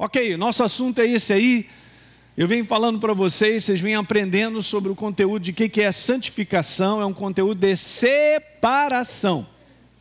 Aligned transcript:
Ok, 0.00 0.36
nosso 0.36 0.62
assunto 0.62 1.00
é 1.00 1.06
esse 1.06 1.32
aí. 1.32 1.66
Eu 2.36 2.46
venho 2.46 2.64
falando 2.64 3.00
para 3.00 3.12
vocês, 3.12 3.64
vocês 3.64 3.80
vêm 3.80 3.96
aprendendo 3.96 4.62
sobre 4.62 4.92
o 4.92 4.94
conteúdo 4.94 5.42
de 5.42 5.52
que, 5.52 5.68
que 5.68 5.82
é 5.82 5.90
santificação, 5.90 7.02
é 7.02 7.04
um 7.04 7.12
conteúdo 7.12 7.58
de 7.58 7.74
separação. 7.76 9.44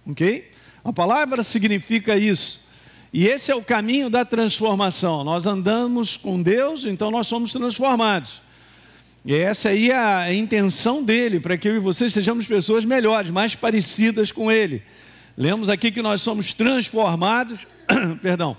Ok? 0.05 0.51
A 0.83 0.93
palavra 0.93 1.41
significa 1.41 2.15
isso. 2.15 2.67
E 3.11 3.25
esse 3.25 3.51
é 3.51 3.55
o 3.55 3.63
caminho 3.63 4.07
da 4.07 4.23
transformação. 4.23 5.23
Nós 5.23 5.47
andamos 5.47 6.15
com 6.15 6.39
Deus, 6.39 6.85
então 6.85 7.09
nós 7.09 7.25
somos 7.25 7.51
transformados. 7.51 8.39
E 9.25 9.33
essa 9.33 9.69
aí 9.69 9.89
é 9.89 9.97
a 9.97 10.31
intenção 10.31 11.01
dele, 11.01 11.39
para 11.39 11.57
que 11.57 11.67
eu 11.67 11.75
e 11.75 11.79
vocês 11.79 12.13
sejamos 12.13 12.45
pessoas 12.45 12.85
melhores, 12.85 13.31
mais 13.31 13.55
parecidas 13.55 14.31
com 14.31 14.51
ele. 14.51 14.83
Lemos 15.35 15.69
aqui 15.69 15.91
que 15.91 16.03
nós 16.03 16.21
somos 16.21 16.53
transformados, 16.53 17.65
perdão, 18.21 18.55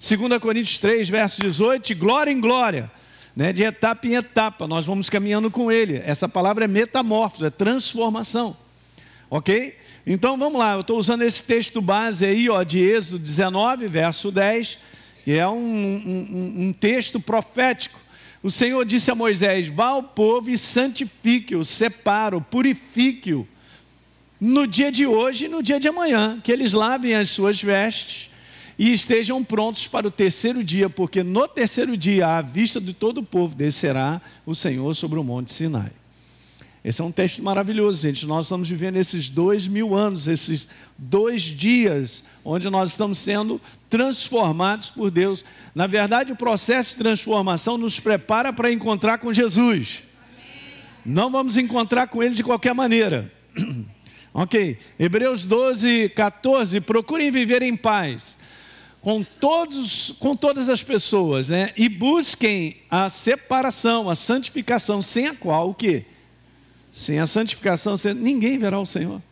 2 0.00 0.40
Coríntios 0.40 0.78
3, 0.78 1.08
verso 1.08 1.40
18, 1.42 1.88
de 1.88 1.94
glória 1.94 2.30
em 2.30 2.40
glória 2.40 2.90
né, 3.34 3.52
de 3.52 3.62
etapa 3.62 4.06
em 4.06 4.14
etapa, 4.14 4.66
nós 4.66 4.86
vamos 4.86 5.08
caminhando 5.08 5.50
com 5.50 5.70
ele. 5.70 6.00
Essa 6.04 6.28
palavra 6.28 6.64
é 6.64 6.68
metamorfose, 6.68 7.46
é 7.46 7.50
transformação. 7.50 8.56
Ok? 9.28 9.76
Então 10.06 10.36
vamos 10.36 10.58
lá, 10.58 10.74
eu 10.74 10.80
estou 10.80 10.98
usando 10.98 11.22
esse 11.22 11.42
texto 11.42 11.80
base 11.80 12.24
aí, 12.24 12.48
ó, 12.48 12.62
de 12.62 12.80
Êxodo 12.80 13.18
19, 13.18 13.86
verso 13.86 14.32
10, 14.32 14.78
que 15.24 15.32
é 15.32 15.46
um, 15.46 15.54
um, 15.54 16.54
um 16.66 16.72
texto 16.72 17.20
profético. 17.20 18.00
O 18.42 18.50
Senhor 18.50 18.84
disse 18.84 19.10
a 19.10 19.14
Moisés: 19.14 19.68
Vá 19.68 19.88
ao 19.88 20.02
povo 20.02 20.50
e 20.50 20.58
santifique-o, 20.58 21.64
separe-o, 21.64 22.40
purifique-o, 22.40 23.46
no 24.40 24.66
dia 24.66 24.90
de 24.90 25.06
hoje 25.06 25.44
e 25.44 25.48
no 25.48 25.62
dia 25.62 25.78
de 25.78 25.86
amanhã, 25.86 26.40
que 26.42 26.50
eles 26.50 26.72
lavem 26.72 27.14
as 27.14 27.30
suas 27.30 27.62
vestes 27.62 28.29
e 28.80 28.92
estejam 28.92 29.44
prontos 29.44 29.86
para 29.86 30.08
o 30.08 30.10
terceiro 30.10 30.64
dia, 30.64 30.88
porque 30.88 31.22
no 31.22 31.46
terceiro 31.46 31.98
dia, 31.98 32.38
à 32.38 32.40
vista 32.40 32.80
de 32.80 32.94
todo 32.94 33.18
o 33.18 33.22
povo, 33.22 33.54
descerá 33.54 34.22
o 34.46 34.54
Senhor 34.54 34.94
sobre 34.94 35.18
o 35.18 35.22
monte 35.22 35.52
Sinai. 35.52 35.92
Esse 36.82 37.02
é 37.02 37.04
um 37.04 37.12
texto 37.12 37.42
maravilhoso, 37.42 38.00
gente. 38.00 38.24
Nós 38.24 38.46
estamos 38.46 38.70
vivendo 38.70 38.96
esses 38.96 39.28
dois 39.28 39.68
mil 39.68 39.94
anos, 39.94 40.26
esses 40.26 40.66
dois 40.96 41.42
dias, 41.42 42.24
onde 42.42 42.70
nós 42.70 42.92
estamos 42.92 43.18
sendo 43.18 43.60
transformados 43.90 44.88
por 44.88 45.10
Deus. 45.10 45.44
Na 45.74 45.86
verdade, 45.86 46.32
o 46.32 46.36
processo 46.36 46.92
de 46.92 47.02
transformação 47.02 47.76
nos 47.76 48.00
prepara 48.00 48.50
para 48.50 48.72
encontrar 48.72 49.18
com 49.18 49.30
Jesus. 49.30 50.04
Não 51.04 51.30
vamos 51.30 51.58
encontrar 51.58 52.06
com 52.06 52.22
Ele 52.22 52.34
de 52.34 52.42
qualquer 52.42 52.74
maneira. 52.74 53.30
ok? 54.32 54.78
Hebreus 54.98 55.44
12, 55.44 56.08
14. 56.16 56.80
Procurem 56.80 57.30
viver 57.30 57.60
em 57.60 57.76
paz 57.76 58.39
com, 59.00 59.22
todos, 59.22 60.14
com 60.18 60.36
todas 60.36 60.68
as 60.68 60.82
pessoas, 60.82 61.48
né? 61.48 61.72
E 61.76 61.88
busquem 61.88 62.76
a 62.90 63.08
separação, 63.08 64.10
a 64.10 64.14
santificação, 64.14 65.00
sem 65.00 65.28
a 65.28 65.34
qual 65.34 65.70
o 65.70 65.74
quê? 65.74 66.04
Sem 66.92 67.18
a 67.18 67.26
santificação, 67.26 67.94
ninguém 68.16 68.58
verá 68.58 68.78
o 68.78 68.86
Senhor. 68.86 69.22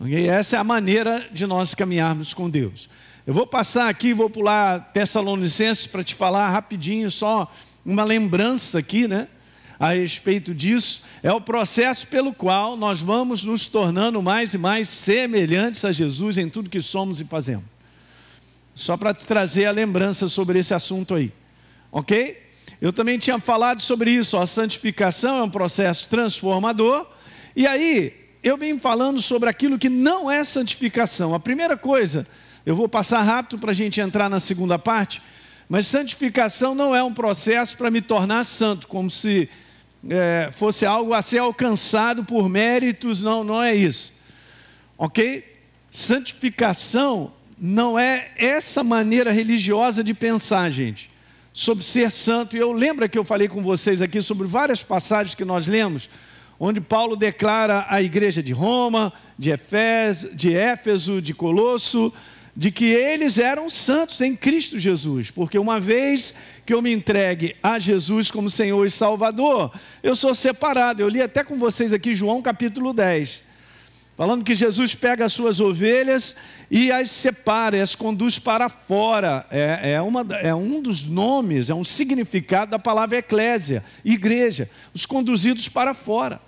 Okay? 0.00 0.28
Essa 0.28 0.56
é 0.56 0.58
a 0.58 0.64
maneira 0.64 1.28
de 1.32 1.46
nós 1.46 1.74
caminharmos 1.74 2.32
com 2.32 2.48
Deus. 2.48 2.88
Eu 3.26 3.34
vou 3.34 3.46
passar 3.46 3.88
aqui, 3.88 4.14
vou 4.14 4.30
pular 4.30 4.90
Tessalonicenses 4.92 5.86
para 5.86 6.02
te 6.02 6.14
falar 6.14 6.48
rapidinho, 6.48 7.10
só 7.10 7.52
uma 7.84 8.04
lembrança 8.04 8.78
aqui, 8.78 9.06
né? 9.06 9.28
A 9.78 9.90
respeito 9.90 10.54
disso, 10.54 11.02
é 11.22 11.30
o 11.30 11.40
processo 11.40 12.06
pelo 12.06 12.32
qual 12.32 12.76
nós 12.76 13.00
vamos 13.00 13.44
nos 13.44 13.66
tornando 13.66 14.20
mais 14.22 14.54
e 14.54 14.58
mais 14.58 14.88
semelhantes 14.88 15.84
a 15.84 15.92
Jesus 15.92 16.38
em 16.38 16.48
tudo 16.48 16.70
que 16.70 16.80
somos 16.80 17.20
e 17.20 17.24
fazemos. 17.24 17.77
Só 18.78 18.96
para 18.96 19.12
trazer 19.12 19.64
a 19.64 19.72
lembrança 19.72 20.28
sobre 20.28 20.60
esse 20.60 20.72
assunto 20.72 21.12
aí. 21.12 21.32
Ok? 21.90 22.40
Eu 22.80 22.92
também 22.92 23.18
tinha 23.18 23.36
falado 23.40 23.82
sobre 23.82 24.12
isso. 24.12 24.36
A 24.36 24.46
santificação 24.46 25.36
é 25.38 25.42
um 25.42 25.50
processo 25.50 26.08
transformador. 26.08 27.04
E 27.56 27.66
aí, 27.66 28.14
eu 28.40 28.56
vim 28.56 28.78
falando 28.78 29.20
sobre 29.20 29.50
aquilo 29.50 29.80
que 29.80 29.88
não 29.88 30.30
é 30.30 30.44
santificação. 30.44 31.34
A 31.34 31.40
primeira 31.40 31.76
coisa, 31.76 32.24
eu 32.64 32.76
vou 32.76 32.88
passar 32.88 33.20
rápido 33.22 33.58
para 33.58 33.72
a 33.72 33.74
gente 33.74 34.00
entrar 34.00 34.30
na 34.30 34.38
segunda 34.38 34.78
parte, 34.78 35.20
mas 35.68 35.88
santificação 35.88 36.72
não 36.72 36.94
é 36.94 37.02
um 37.02 37.12
processo 37.12 37.76
para 37.76 37.90
me 37.90 38.00
tornar 38.00 38.44
santo, 38.44 38.86
como 38.86 39.10
se 39.10 39.48
é, 40.08 40.50
fosse 40.52 40.86
algo 40.86 41.14
a 41.14 41.20
ser 41.20 41.38
alcançado 41.38 42.22
por 42.22 42.48
méritos, 42.48 43.22
não, 43.22 43.42
não 43.42 43.60
é 43.60 43.74
isso. 43.74 44.18
Ok? 44.96 45.44
Santificação 45.90 47.32
não 47.60 47.98
é 47.98 48.30
essa 48.36 48.84
maneira 48.84 49.32
religiosa 49.32 50.04
de 50.04 50.14
pensar, 50.14 50.70
gente, 50.70 51.10
sobre 51.52 51.84
ser 51.84 52.10
santo. 52.10 52.56
E 52.56 52.60
eu 52.60 52.72
lembro 52.72 53.08
que 53.08 53.18
eu 53.18 53.24
falei 53.24 53.48
com 53.48 53.62
vocês 53.62 54.00
aqui 54.00 54.22
sobre 54.22 54.46
várias 54.46 54.82
passagens 54.82 55.34
que 55.34 55.44
nós 55.44 55.66
lemos, 55.66 56.08
onde 56.58 56.80
Paulo 56.80 57.16
declara 57.16 57.86
à 57.88 58.00
igreja 58.02 58.42
de 58.42 58.52
Roma, 58.52 59.12
de 59.38 59.50
Éfeso, 59.50 60.34
de, 60.34 60.54
Éfeso, 60.54 61.20
de 61.20 61.34
Colosso, 61.34 62.12
de 62.56 62.70
que 62.70 62.86
eles 62.86 63.38
eram 63.38 63.70
santos 63.70 64.20
em 64.20 64.34
Cristo 64.34 64.78
Jesus, 64.78 65.30
porque 65.30 65.56
uma 65.56 65.78
vez 65.78 66.34
que 66.66 66.74
eu 66.74 66.82
me 66.82 66.92
entregue 66.92 67.54
a 67.62 67.78
Jesus 67.78 68.32
como 68.32 68.50
Senhor 68.50 68.84
e 68.84 68.90
Salvador, 68.90 69.72
eu 70.02 70.16
sou 70.16 70.34
separado. 70.34 71.00
Eu 71.00 71.08
li 71.08 71.22
até 71.22 71.44
com 71.44 71.56
vocês 71.56 71.92
aqui 71.92 72.14
João 72.14 72.42
capítulo 72.42 72.92
10 72.92 73.47
falando 74.18 74.42
que 74.42 74.52
Jesus 74.52 74.96
pega 74.96 75.26
as 75.26 75.32
suas 75.32 75.60
ovelhas 75.60 76.34
e 76.68 76.90
as 76.90 77.08
separa, 77.08 77.76
e 77.76 77.80
as 77.80 77.94
conduz 77.94 78.36
para 78.36 78.68
fora. 78.68 79.46
É, 79.48 79.92
é, 79.92 80.02
uma, 80.02 80.26
é 80.42 80.52
um 80.52 80.82
dos 80.82 81.04
nomes, 81.04 81.70
é 81.70 81.74
um 81.74 81.84
significado 81.84 82.72
da 82.72 82.80
palavra 82.80 83.18
eclésia, 83.18 83.84
igreja, 84.04 84.68
os 84.92 85.06
conduzidos 85.06 85.68
para 85.68 85.94
fora. 85.94 86.40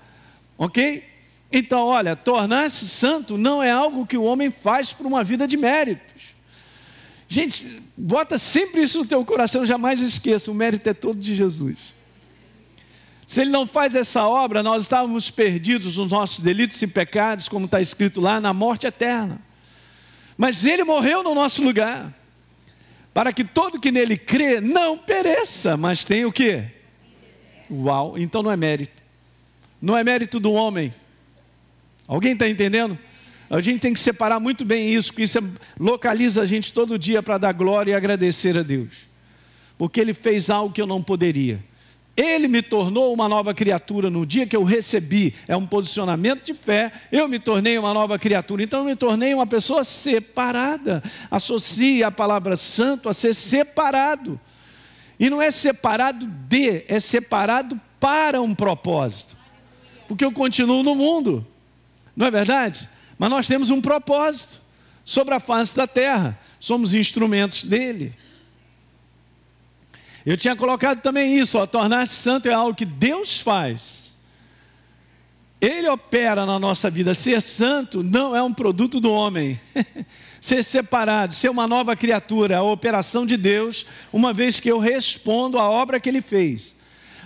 Ok? 0.59 1.05
Então, 1.53 1.87
olha, 1.87 2.17
tornar-se 2.17 2.89
santo 2.89 3.39
não 3.39 3.63
é 3.63 3.71
algo 3.71 4.05
que 4.05 4.17
o 4.17 4.25
homem 4.25 4.51
faz 4.51 4.93
por 4.93 5.07
uma 5.07 5.23
vida 5.23 5.47
de 5.47 5.57
méritos. 5.57 6.35
Gente, 7.29 7.85
bota 7.97 8.37
sempre 8.37 8.83
isso 8.83 8.99
no 8.99 9.07
teu 9.07 9.25
coração, 9.25 9.65
jamais 9.65 10.01
esqueça, 10.01 10.51
o 10.51 10.55
mérito 10.55 10.89
é 10.89 10.93
todo 10.93 11.21
de 11.21 11.37
Jesus. 11.37 11.77
Se 13.31 13.43
ele 13.43 13.51
não 13.51 13.65
faz 13.65 13.95
essa 13.95 14.27
obra, 14.27 14.61
nós 14.61 14.83
estávamos 14.83 15.31
perdidos 15.31 15.97
nos 15.97 16.11
nossos 16.11 16.41
delitos 16.41 16.83
e 16.83 16.87
pecados, 16.89 17.49
como 17.49 17.67
está 17.67 17.81
escrito 17.81 18.21
lá, 18.21 18.41
na 18.41 18.53
morte 18.53 18.89
eterna. 18.89 19.41
Mas 20.37 20.65
ele 20.65 20.83
morreu 20.83 21.23
no 21.23 21.33
nosso 21.33 21.63
lugar, 21.63 22.13
para 23.15 23.33
que 23.33 23.45
todo 23.45 23.79
que 23.79 23.93
nele 23.93 24.17
crê 24.17 24.61
não 24.61 24.99
pereça, 24.99 25.77
mas 25.77 26.05
tenha 26.05 26.27
o 26.27 26.33
quê? 26.33 26.65
Uau, 27.71 28.19
então 28.19 28.43
não 28.43 28.51
é 28.51 28.57
mérito. 28.57 29.01
Não 29.81 29.97
é 29.97 30.03
mérito 30.03 30.41
do 30.41 30.53
homem. 30.53 30.93
Alguém 32.09 32.33
está 32.33 32.49
entendendo? 32.49 32.99
A 33.49 33.61
gente 33.61 33.79
tem 33.79 33.95
que 33.95 34.01
separar 34.01 34.41
muito 34.41 34.65
bem 34.65 34.93
isso, 34.93 35.13
porque 35.13 35.23
isso 35.23 35.39
é, 35.39 35.43
localiza 35.79 36.43
a 36.43 36.47
gente 36.47 36.73
todo 36.73 36.99
dia 36.99 37.23
para 37.23 37.39
dar 37.39 37.53
glória 37.53 37.93
e 37.93 37.95
agradecer 37.95 38.59
a 38.59 38.65
Deus. 38.65 39.07
Porque 39.79 40.01
Ele 40.01 40.13
fez 40.13 40.51
algo 40.51 40.75
que 40.75 40.83
eu 40.83 40.87
não 40.87 41.01
poderia. 41.01 41.70
Ele 42.21 42.49
me 42.49 42.61
tornou 42.61 43.15
uma 43.15 43.27
nova 43.27 43.55
criatura 43.55 44.11
no 44.11 44.27
dia 44.27 44.47
que 44.47 44.55
eu 44.55 44.63
recebi, 44.63 45.35
é 45.49 45.57
um 45.57 45.67
posicionamento 45.67 46.45
de 46.45 46.53
fé, 46.53 46.93
eu 47.11 47.27
me 47.27 47.39
tornei 47.39 47.79
uma 47.79 47.95
nova 47.95 48.19
criatura, 48.19 48.63
então 48.63 48.81
eu 48.81 48.85
me 48.85 48.95
tornei 48.95 49.33
uma 49.33 49.47
pessoa 49.47 49.85
separada. 49.85 51.03
Associe 51.31 52.05
a 52.05 52.11
palavra 52.11 52.59
santo 52.59 53.09
a 53.09 53.15
ser 53.15 53.35
separado. 53.35 54.39
E 55.19 55.31
não 55.31 55.41
é 55.41 55.51
separado 55.51 56.27
de, 56.27 56.85
é 56.89 57.01
separado 57.01 57.81
para 57.99 58.43
um 58.43 58.55
propósito. 58.55 59.35
Porque 60.07 60.25
eu 60.25 60.31
continuo 60.31 60.83
no 60.83 60.95
mundo, 60.95 61.47
não 62.15 62.27
é 62.27 62.31
verdade? 62.31 62.87
Mas 63.19 63.31
nós 63.31 63.49
temos 63.49 63.71
um 63.71 63.81
propósito 63.81 64.61
sobre 65.07 65.33
a 65.33 65.41
face 65.41 65.75
da 65.75 65.87
terra, 65.87 66.39
somos 66.59 66.93
instrumentos 66.93 67.65
dele. 67.65 68.15
Eu 70.31 70.37
tinha 70.37 70.55
colocado 70.55 71.01
também 71.01 71.37
isso, 71.41 71.67
tornar-se 71.67 72.15
santo 72.15 72.49
é 72.49 72.53
algo 72.53 72.73
que 72.73 72.85
Deus 72.85 73.41
faz. 73.41 74.13
Ele 75.61 75.89
opera 75.89 76.47
na 76.47 76.57
nossa 76.57 76.89
vida. 76.89 77.15
Ser 77.15 77.43
santo 77.43 78.01
não 78.01 78.37
é 78.37 78.41
um 78.41 78.55
produto 78.55 79.01
do 79.01 79.11
homem. 79.11 79.61
ser 80.41 80.63
separado, 80.63 81.35
ser 81.35 81.49
uma 81.49 81.67
nova 81.67 81.97
criatura, 81.97 82.55
é 82.55 82.59
a 82.59 82.63
operação 82.63 83.27
de 83.27 83.37
Deus, 83.37 83.85
uma 84.13 84.33
vez 84.33 84.61
que 84.61 84.71
eu 84.71 84.79
respondo 84.79 85.59
à 85.59 85.69
obra 85.69 85.99
que 85.99 86.09
ele 86.09 86.21
fez. 86.21 86.77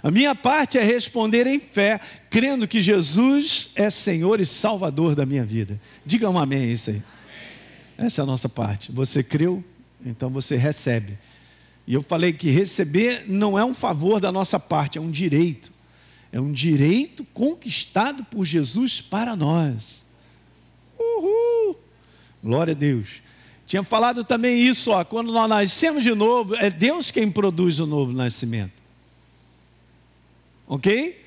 A 0.02 0.10
minha 0.10 0.34
parte 0.34 0.78
é 0.78 0.82
responder 0.82 1.46
em 1.46 1.60
fé, 1.60 2.00
crendo 2.30 2.66
que 2.66 2.80
Jesus 2.80 3.68
é 3.74 3.90
Senhor 3.90 4.40
e 4.40 4.46
Salvador 4.46 5.14
da 5.14 5.26
minha 5.26 5.44
vida. 5.44 5.78
Diga 6.06 6.30
um 6.30 6.38
amém 6.38 6.72
isso 6.72 6.88
aí. 6.88 7.02
Essa 7.98 8.22
é 8.22 8.24
a 8.24 8.26
nossa 8.26 8.48
parte. 8.48 8.90
Você 8.92 9.22
creu, 9.22 9.62
então 10.02 10.30
você 10.30 10.56
recebe. 10.56 11.18
E 11.86 11.94
eu 11.94 12.02
falei 12.02 12.32
que 12.32 12.50
receber 12.50 13.24
não 13.28 13.58
é 13.58 13.64
um 13.64 13.74
favor 13.74 14.20
da 14.20 14.32
nossa 14.32 14.58
parte, 14.58 14.98
é 14.98 15.00
um 15.00 15.10
direito. 15.10 15.70
É 16.32 16.40
um 16.40 16.52
direito 16.52 17.24
conquistado 17.32 18.24
por 18.24 18.44
Jesus 18.44 19.00
para 19.00 19.36
nós. 19.36 20.04
Uhul! 20.98 21.78
Glória 22.42 22.72
a 22.72 22.74
Deus. 22.76 23.22
Tinha 23.66 23.82
falado 23.82 24.24
também 24.24 24.60
isso, 24.60 24.90
ó, 24.90 25.04
quando 25.04 25.32
nós 25.32 25.48
nascemos 25.48 26.02
de 26.02 26.14
novo, 26.14 26.54
é 26.56 26.70
Deus 26.70 27.10
quem 27.10 27.30
produz 27.30 27.80
o 27.80 27.86
novo 27.86 28.12
nascimento. 28.12 28.72
Ok? 30.66 31.22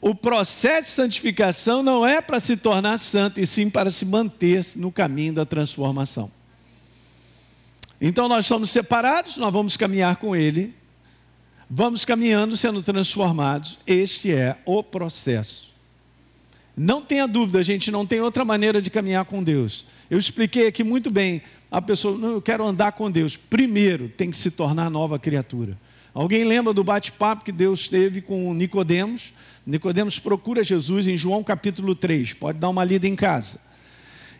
O 0.00 0.14
processo 0.14 0.88
de 0.88 0.94
santificação 0.94 1.82
não 1.82 2.04
é 2.06 2.20
para 2.20 2.40
se 2.40 2.56
tornar 2.56 2.98
santo, 2.98 3.40
e 3.40 3.46
sim 3.46 3.70
para 3.70 3.90
se 3.90 4.04
manter 4.04 4.64
no 4.76 4.90
caminho 4.90 5.32
da 5.32 5.46
transformação. 5.46 6.30
Então 8.04 8.28
nós 8.28 8.46
somos 8.46 8.70
separados, 8.70 9.36
nós 9.36 9.52
vamos 9.52 9.76
caminhar 9.76 10.16
com 10.16 10.34
Ele, 10.34 10.74
vamos 11.70 12.04
caminhando, 12.04 12.56
sendo 12.56 12.82
transformados. 12.82 13.78
Este 13.86 14.32
é 14.32 14.58
o 14.66 14.82
processo. 14.82 15.72
Não 16.76 17.00
tenha 17.00 17.28
dúvida, 17.28 17.62
gente 17.62 17.92
não 17.92 18.04
tem 18.04 18.20
outra 18.20 18.44
maneira 18.44 18.82
de 18.82 18.90
caminhar 18.90 19.24
com 19.24 19.40
Deus. 19.40 19.86
Eu 20.10 20.18
expliquei 20.18 20.66
aqui 20.66 20.82
muito 20.82 21.12
bem. 21.12 21.42
A 21.70 21.80
pessoa, 21.80 22.18
não, 22.18 22.32
eu 22.32 22.42
quero 22.42 22.66
andar 22.66 22.90
com 22.90 23.08
Deus. 23.08 23.36
Primeiro, 23.36 24.08
tem 24.08 24.32
que 24.32 24.36
se 24.36 24.50
tornar 24.50 24.90
nova 24.90 25.16
criatura. 25.16 25.78
Alguém 26.12 26.42
lembra 26.42 26.74
do 26.74 26.82
bate-papo 26.82 27.44
que 27.44 27.52
Deus 27.52 27.86
teve 27.86 28.20
com 28.20 28.52
Nicodemos? 28.52 29.32
Nicodemos 29.64 30.18
procura 30.18 30.64
Jesus 30.64 31.06
em 31.06 31.16
João 31.16 31.44
capítulo 31.44 31.94
3. 31.94 32.32
Pode 32.32 32.58
dar 32.58 32.68
uma 32.68 32.82
lida 32.82 33.06
em 33.06 33.14
casa. 33.14 33.60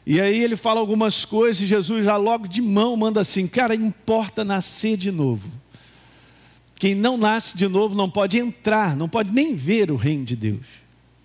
E 0.05 0.21
aí 0.21 0.43
ele 0.43 0.57
fala 0.57 0.81
algumas 0.81 1.25
coisas 1.25 1.63
e 1.63 1.67
Jesus 1.67 2.05
já 2.05 2.17
logo 2.17 2.49
de 2.49 2.61
mão 2.61 2.97
manda 2.97 3.21
assim: 3.21 3.47
"Cara, 3.47 3.75
importa 3.75 4.45
nascer 4.45 4.97
de 4.97 5.13
novo. 5.13 5.49
Quem 6.75 6.95
não 6.95 7.17
nasce 7.17 7.57
de 7.57 7.69
novo 7.69 7.95
não 7.95 8.11
pode 8.11 8.39
entrar, 8.39 8.97
não 8.97 9.09
pode 9.09 9.33
nem 9.33 9.55
ver 9.55 9.91
o 9.91 9.97
reino 9.97 10.25
de 10.25 10.35
Deus." 10.35 10.67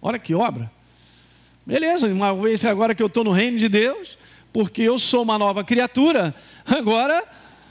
Olha 0.02 0.20
que 0.20 0.36
obra. 0.36 0.72
Beleza, 1.66 2.08
uma 2.08 2.34
vez 2.34 2.64
agora 2.64 2.96
que 2.96 3.04
eu 3.04 3.08
estou 3.08 3.24
no 3.24 3.32
reino 3.32 3.58
de 3.58 3.68
Deus, 3.68 4.18
porque 4.54 4.84
eu 4.84 4.98
sou 4.98 5.24
uma 5.24 5.38
nova 5.38 5.64
criatura, 5.64 6.34
agora 6.66 7.22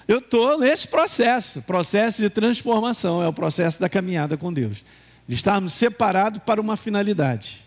eu 0.06 0.18
estou 0.18 0.58
nesse 0.58 0.86
processo, 0.86 1.62
processo 1.62 2.20
de 2.20 2.28
transformação, 2.28 3.22
é 3.22 3.28
o 3.28 3.32
processo 3.32 3.80
da 3.80 3.88
caminhada 3.88 4.36
com 4.36 4.52
Deus. 4.52 4.84
De 5.26 5.34
estarmos 5.34 5.72
separados 5.72 6.40
para 6.44 6.60
uma 6.60 6.76
finalidade. 6.76 7.66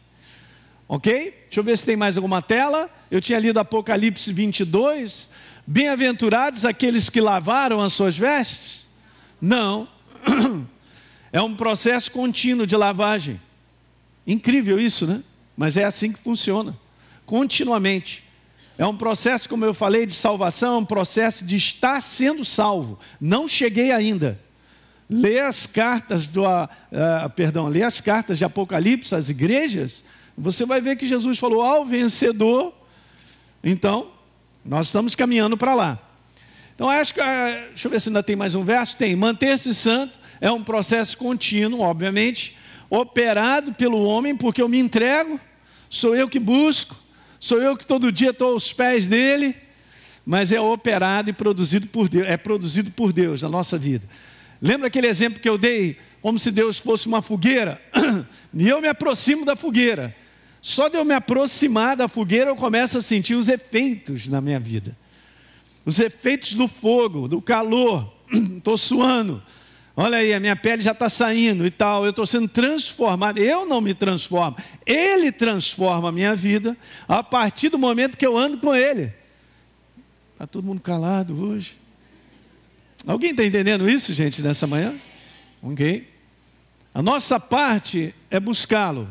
Ok? 0.88 1.46
Deixa 1.46 1.60
eu 1.60 1.64
ver 1.64 1.78
se 1.78 1.86
tem 1.86 1.96
mais 1.96 2.16
alguma 2.16 2.42
tela. 2.42 2.90
Eu 3.10 3.20
tinha 3.20 3.40
lido 3.40 3.60
Apocalipse 3.60 4.32
22. 4.32 5.30
Bem-aventurados 5.66 6.66
aqueles 6.66 7.10
que 7.10 7.22
lavaram 7.22 7.82
as 7.82 7.94
suas 7.94 8.18
vestes? 8.18 8.86
Não. 9.42 9.88
É 11.32 11.40
um 11.40 11.54
processo 11.54 12.12
contínuo 12.12 12.66
de 12.66 12.76
lavagem. 12.76 13.40
Incrível 14.26 14.80
isso, 14.80 15.06
né? 15.06 15.22
Mas 15.56 15.78
é 15.78 15.84
assim 15.84 16.12
que 16.12 16.18
funciona. 16.18 16.76
Continuamente. 17.24 18.24
É 18.80 18.86
um 18.88 18.98
processo, 18.98 19.48
como 19.48 19.66
eu 19.66 19.74
falei, 19.74 20.06
de 20.06 20.16
salvação, 20.16 20.76
é 20.76 20.78
um 20.78 20.86
processo 20.86 21.46
de 21.46 21.58
estar 21.58 22.02
sendo 22.02 22.44
salvo. 22.44 22.98
Não 23.22 23.48
cheguei 23.48 23.92
ainda. 23.92 24.40
Lê 25.10 25.40
as 25.40 25.68
cartas 25.68 26.28
do, 26.28 26.44
uh, 26.46 27.30
perdão, 27.36 27.68
lê 27.68 27.84
as 27.84 28.00
cartas 28.00 28.38
de 28.38 28.46
Apocalipse 28.46 29.14
às 29.14 29.28
igrejas, 29.30 30.04
você 30.38 30.66
vai 30.66 30.80
ver 30.80 30.96
que 30.96 31.06
Jesus 31.06 31.38
falou 31.38 31.62
ao 31.62 31.86
vencedor. 31.86 32.74
Então, 33.64 34.12
nós 34.64 34.88
estamos 34.88 35.16
caminhando 35.16 35.58
para 35.58 35.74
lá. 35.74 36.00
Então, 36.76 36.90
acho 36.90 37.14
que, 37.14 37.20
uh, 37.20 37.24
deixa 37.70 37.88
eu 37.88 37.92
ver 37.92 38.00
se 38.00 38.10
ainda 38.10 38.24
tem 38.24 38.36
mais 38.36 38.56
um 38.56 38.64
verso. 38.64 38.98
Tem. 38.98 39.16
Manter-se 39.16 39.74
santo 39.74 40.18
é 40.40 40.52
um 40.52 40.64
processo 40.64 41.18
contínuo, 41.18 41.82
obviamente, 41.82 42.58
operado 42.90 43.74
pelo 43.74 44.04
homem, 44.04 44.36
porque 44.36 44.62
eu 44.62 44.70
me 44.70 44.80
entrego, 44.80 45.40
sou 45.90 46.16
eu 46.16 46.30
que 46.30 46.40
busco, 46.40 46.96
Sou 47.40 47.62
eu 47.62 47.78
que 47.78 47.86
todo 47.86 48.12
dia 48.12 48.32
estou 48.32 48.54
aos 48.54 48.74
pés 48.74 49.08
dele, 49.08 49.56
mas 50.26 50.52
é 50.52 50.60
operado 50.60 51.30
e 51.30 51.34
produzido 51.34 51.88
por 51.88 52.10
Deus, 52.10 52.28
é 52.28 52.36
produzido 52.36 52.92
por 52.92 53.14
Deus 53.14 53.42
na 53.42 53.48
nossa 53.48 53.78
vida. 53.78 54.06
Lembra 54.62 54.88
aquele 54.88 55.08
exemplo 55.08 55.40
que 55.40 55.48
eu 55.48 55.58
dei, 55.58 55.98
como 56.22 56.38
se 56.38 56.52
Deus 56.52 56.78
fosse 56.78 57.08
uma 57.08 57.22
fogueira? 57.22 57.82
E 58.52 58.68
eu 58.68 58.82
me 58.82 58.88
aproximo 58.88 59.46
da 59.46 59.56
fogueira. 59.56 60.16
Só 60.70 60.88
de 60.88 60.98
eu 60.98 61.04
me 61.04 61.16
aproximar 61.16 61.98
da 61.98 62.08
fogueira, 62.08 62.52
eu 62.52 62.56
começo 62.56 63.00
a 63.00 63.02
sentir 63.02 63.34
os 63.34 63.50
efeitos 63.50 64.28
na 64.28 64.40
minha 64.40 64.60
vida. 64.60 64.96
Os 65.84 66.00
efeitos 66.00 66.54
do 66.54 66.68
fogo, 66.68 67.28
do 67.28 67.42
calor. 67.42 68.14
Estou 68.32 68.78
suando, 68.78 69.42
Olha 69.98 70.20
aí, 70.20 70.32
a 70.32 70.40
minha 70.40 70.56
pele 70.56 70.84
já 70.84 70.92
está 70.92 71.10
saindo 71.10 71.66
e 71.66 71.72
tal, 71.72 72.06
eu 72.06 72.12
estou 72.12 72.26
sendo 72.26 72.48
transformado. 72.48 73.40
Eu 73.40 73.66
não 73.66 73.82
me 73.82 73.96
transformo, 73.96 74.56
Ele 74.86 75.32
transforma 75.32 76.10
a 76.10 76.12
minha 76.12 76.36
vida 76.36 76.78
a 77.08 77.24
partir 77.24 77.70
do 77.70 77.80
momento 77.80 78.16
que 78.16 78.26
eu 78.26 78.38
ando 78.38 78.60
com 78.60 78.74
Ele. 78.76 79.12
Está 80.34 80.46
todo 80.46 80.64
mundo 80.64 80.82
calado 80.82 81.48
hoje. 81.48 81.76
Alguém 83.08 83.32
está 83.32 83.44
entendendo 83.44 83.90
isso, 83.90 84.14
gente, 84.14 84.44
nessa 84.44 84.68
manhã? 84.68 84.96
Ok? 85.64 86.08
A 86.94 87.02
nossa 87.02 87.40
parte 87.40 88.14
é 88.30 88.40
buscá-lo. 88.40 89.10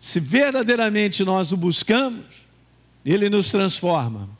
Se 0.00 0.18
verdadeiramente 0.18 1.22
nós 1.26 1.52
o 1.52 1.58
buscamos, 1.58 2.24
ele 3.04 3.28
nos 3.28 3.50
transforma. 3.50 4.30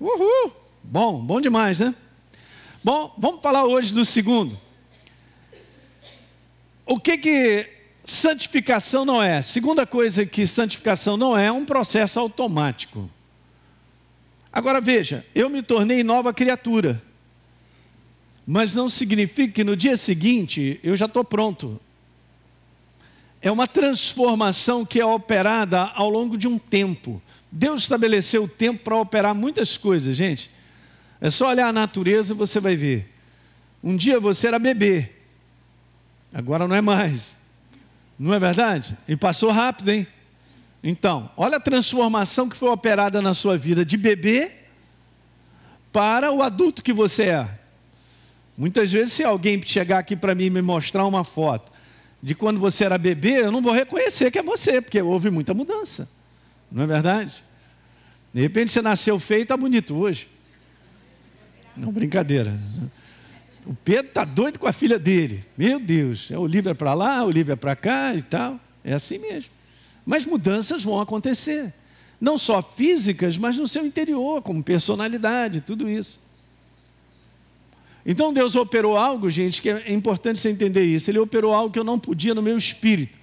Uhul! 0.00 0.52
Bom, 0.82 1.24
bom 1.24 1.40
demais, 1.40 1.78
né? 1.78 1.94
Bom, 2.82 3.14
vamos 3.16 3.40
falar 3.40 3.64
hoje 3.64 3.94
do 3.94 4.04
segundo. 4.04 4.58
O 6.84 6.98
que 6.98 7.16
que 7.16 7.70
santificação 8.04 9.04
não 9.04 9.22
é? 9.22 9.40
Segunda 9.40 9.86
coisa 9.86 10.26
que 10.26 10.44
santificação 10.48 11.16
não 11.16 11.38
é, 11.38 11.46
é 11.46 11.52
um 11.52 11.64
processo 11.64 12.18
automático. 12.18 13.08
Agora 14.52 14.80
veja, 14.80 15.24
eu 15.32 15.48
me 15.48 15.62
tornei 15.62 16.02
nova 16.02 16.34
criatura. 16.34 17.00
Mas 18.44 18.74
não 18.74 18.88
significa 18.88 19.52
que 19.52 19.62
no 19.62 19.76
dia 19.76 19.96
seguinte 19.96 20.80
eu 20.82 20.96
já 20.96 21.06
estou 21.06 21.22
pronto. 21.22 21.80
É 23.42 23.50
uma 23.50 23.66
transformação 23.66 24.86
que 24.86 25.00
é 25.00 25.04
operada 25.04 25.82
ao 25.96 26.08
longo 26.08 26.38
de 26.38 26.46
um 26.46 26.58
tempo. 26.58 27.20
Deus 27.50 27.82
estabeleceu 27.82 28.44
o 28.44 28.48
tempo 28.48 28.84
para 28.84 28.96
operar 28.96 29.34
muitas 29.34 29.76
coisas, 29.76 30.16
gente. 30.16 30.48
É 31.20 31.28
só 31.28 31.48
olhar 31.48 31.66
a 31.66 31.72
natureza 31.72 32.32
e 32.32 32.36
você 32.36 32.60
vai 32.60 32.76
ver. 32.76 33.12
Um 33.82 33.96
dia 33.96 34.20
você 34.20 34.46
era 34.46 34.60
bebê, 34.60 35.10
agora 36.32 36.68
não 36.68 36.76
é 36.76 36.80
mais. 36.80 37.36
Não 38.16 38.32
é 38.32 38.38
verdade? 38.38 38.96
E 39.08 39.16
passou 39.16 39.50
rápido, 39.50 39.90
hein? 39.90 40.06
Então, 40.84 41.28
olha 41.36 41.56
a 41.56 41.60
transformação 41.60 42.48
que 42.48 42.56
foi 42.56 42.68
operada 42.68 43.20
na 43.20 43.34
sua 43.34 43.58
vida 43.58 43.84
de 43.84 43.96
bebê 43.96 44.52
para 45.92 46.30
o 46.30 46.42
adulto 46.42 46.82
que 46.82 46.92
você 46.92 47.24
é. 47.24 47.58
Muitas 48.56 48.92
vezes, 48.92 49.14
se 49.14 49.24
alguém 49.24 49.60
chegar 49.64 49.98
aqui 49.98 50.14
para 50.14 50.34
mim 50.34 50.44
e 50.44 50.50
me 50.50 50.62
mostrar 50.62 51.04
uma 51.04 51.24
foto 51.24 51.71
de 52.22 52.34
quando 52.34 52.60
você 52.60 52.84
era 52.84 52.96
bebê, 52.96 53.40
eu 53.40 53.50
não 53.50 53.60
vou 53.60 53.72
reconhecer 53.72 54.30
que 54.30 54.38
é 54.38 54.42
você, 54.42 54.80
porque 54.80 55.02
houve 55.02 55.28
muita 55.30 55.52
mudança. 55.52 56.08
Não 56.70 56.84
é 56.84 56.86
verdade? 56.86 57.42
De 58.32 58.40
repente 58.40 58.70
você 58.70 58.80
nasceu 58.80 59.18
feio 59.18 59.40
e 59.40 59.42
está 59.42 59.56
bonito 59.56 59.94
hoje. 59.94 60.28
Não, 61.76 61.92
brincadeira. 61.92 62.56
O 63.66 63.74
Pedro 63.74 64.08
está 64.08 64.24
doido 64.24 64.58
com 64.58 64.66
a 64.66 64.72
filha 64.72 64.98
dele. 64.98 65.44
Meu 65.56 65.80
Deus, 65.80 66.30
é 66.30 66.38
o 66.38 66.46
livro 66.46 66.70
é 66.70 66.74
para 66.74 66.94
lá, 66.94 67.24
o 67.24 67.30
livro 67.30 67.52
é 67.52 67.56
para 67.56 67.74
cá 67.74 68.14
e 68.14 68.22
tal. 68.22 68.58
É 68.84 68.92
assim 68.92 69.18
mesmo. 69.18 69.50
Mas 70.06 70.24
mudanças 70.24 70.84
vão 70.84 71.00
acontecer. 71.00 71.72
Não 72.20 72.38
só 72.38 72.62
físicas, 72.62 73.36
mas 73.36 73.56
no 73.56 73.66
seu 73.66 73.84
interior, 73.84 74.42
como 74.42 74.62
personalidade, 74.62 75.60
tudo 75.60 75.88
isso. 75.88 76.20
Então 78.04 78.32
Deus 78.32 78.56
operou 78.56 78.96
algo, 78.96 79.30
gente, 79.30 79.62
que 79.62 79.70
é 79.70 79.92
importante 79.92 80.40
você 80.40 80.50
entender 80.50 80.84
isso. 80.84 81.10
Ele 81.10 81.18
operou 81.18 81.54
algo 81.54 81.72
que 81.72 81.78
eu 81.78 81.84
não 81.84 81.98
podia 81.98 82.34
no 82.34 82.42
meu 82.42 82.58
espírito. 82.58 83.16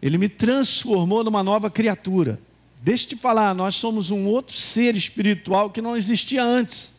Ele 0.00 0.18
me 0.18 0.28
transformou 0.28 1.24
numa 1.24 1.42
nova 1.42 1.70
criatura. 1.70 2.38
Deixa 2.82 3.04
eu 3.04 3.08
te 3.08 3.16
falar, 3.16 3.54
nós 3.54 3.76
somos 3.76 4.10
um 4.10 4.26
outro 4.26 4.54
ser 4.54 4.94
espiritual 4.94 5.70
que 5.70 5.80
não 5.80 5.96
existia 5.96 6.42
antes. 6.42 6.92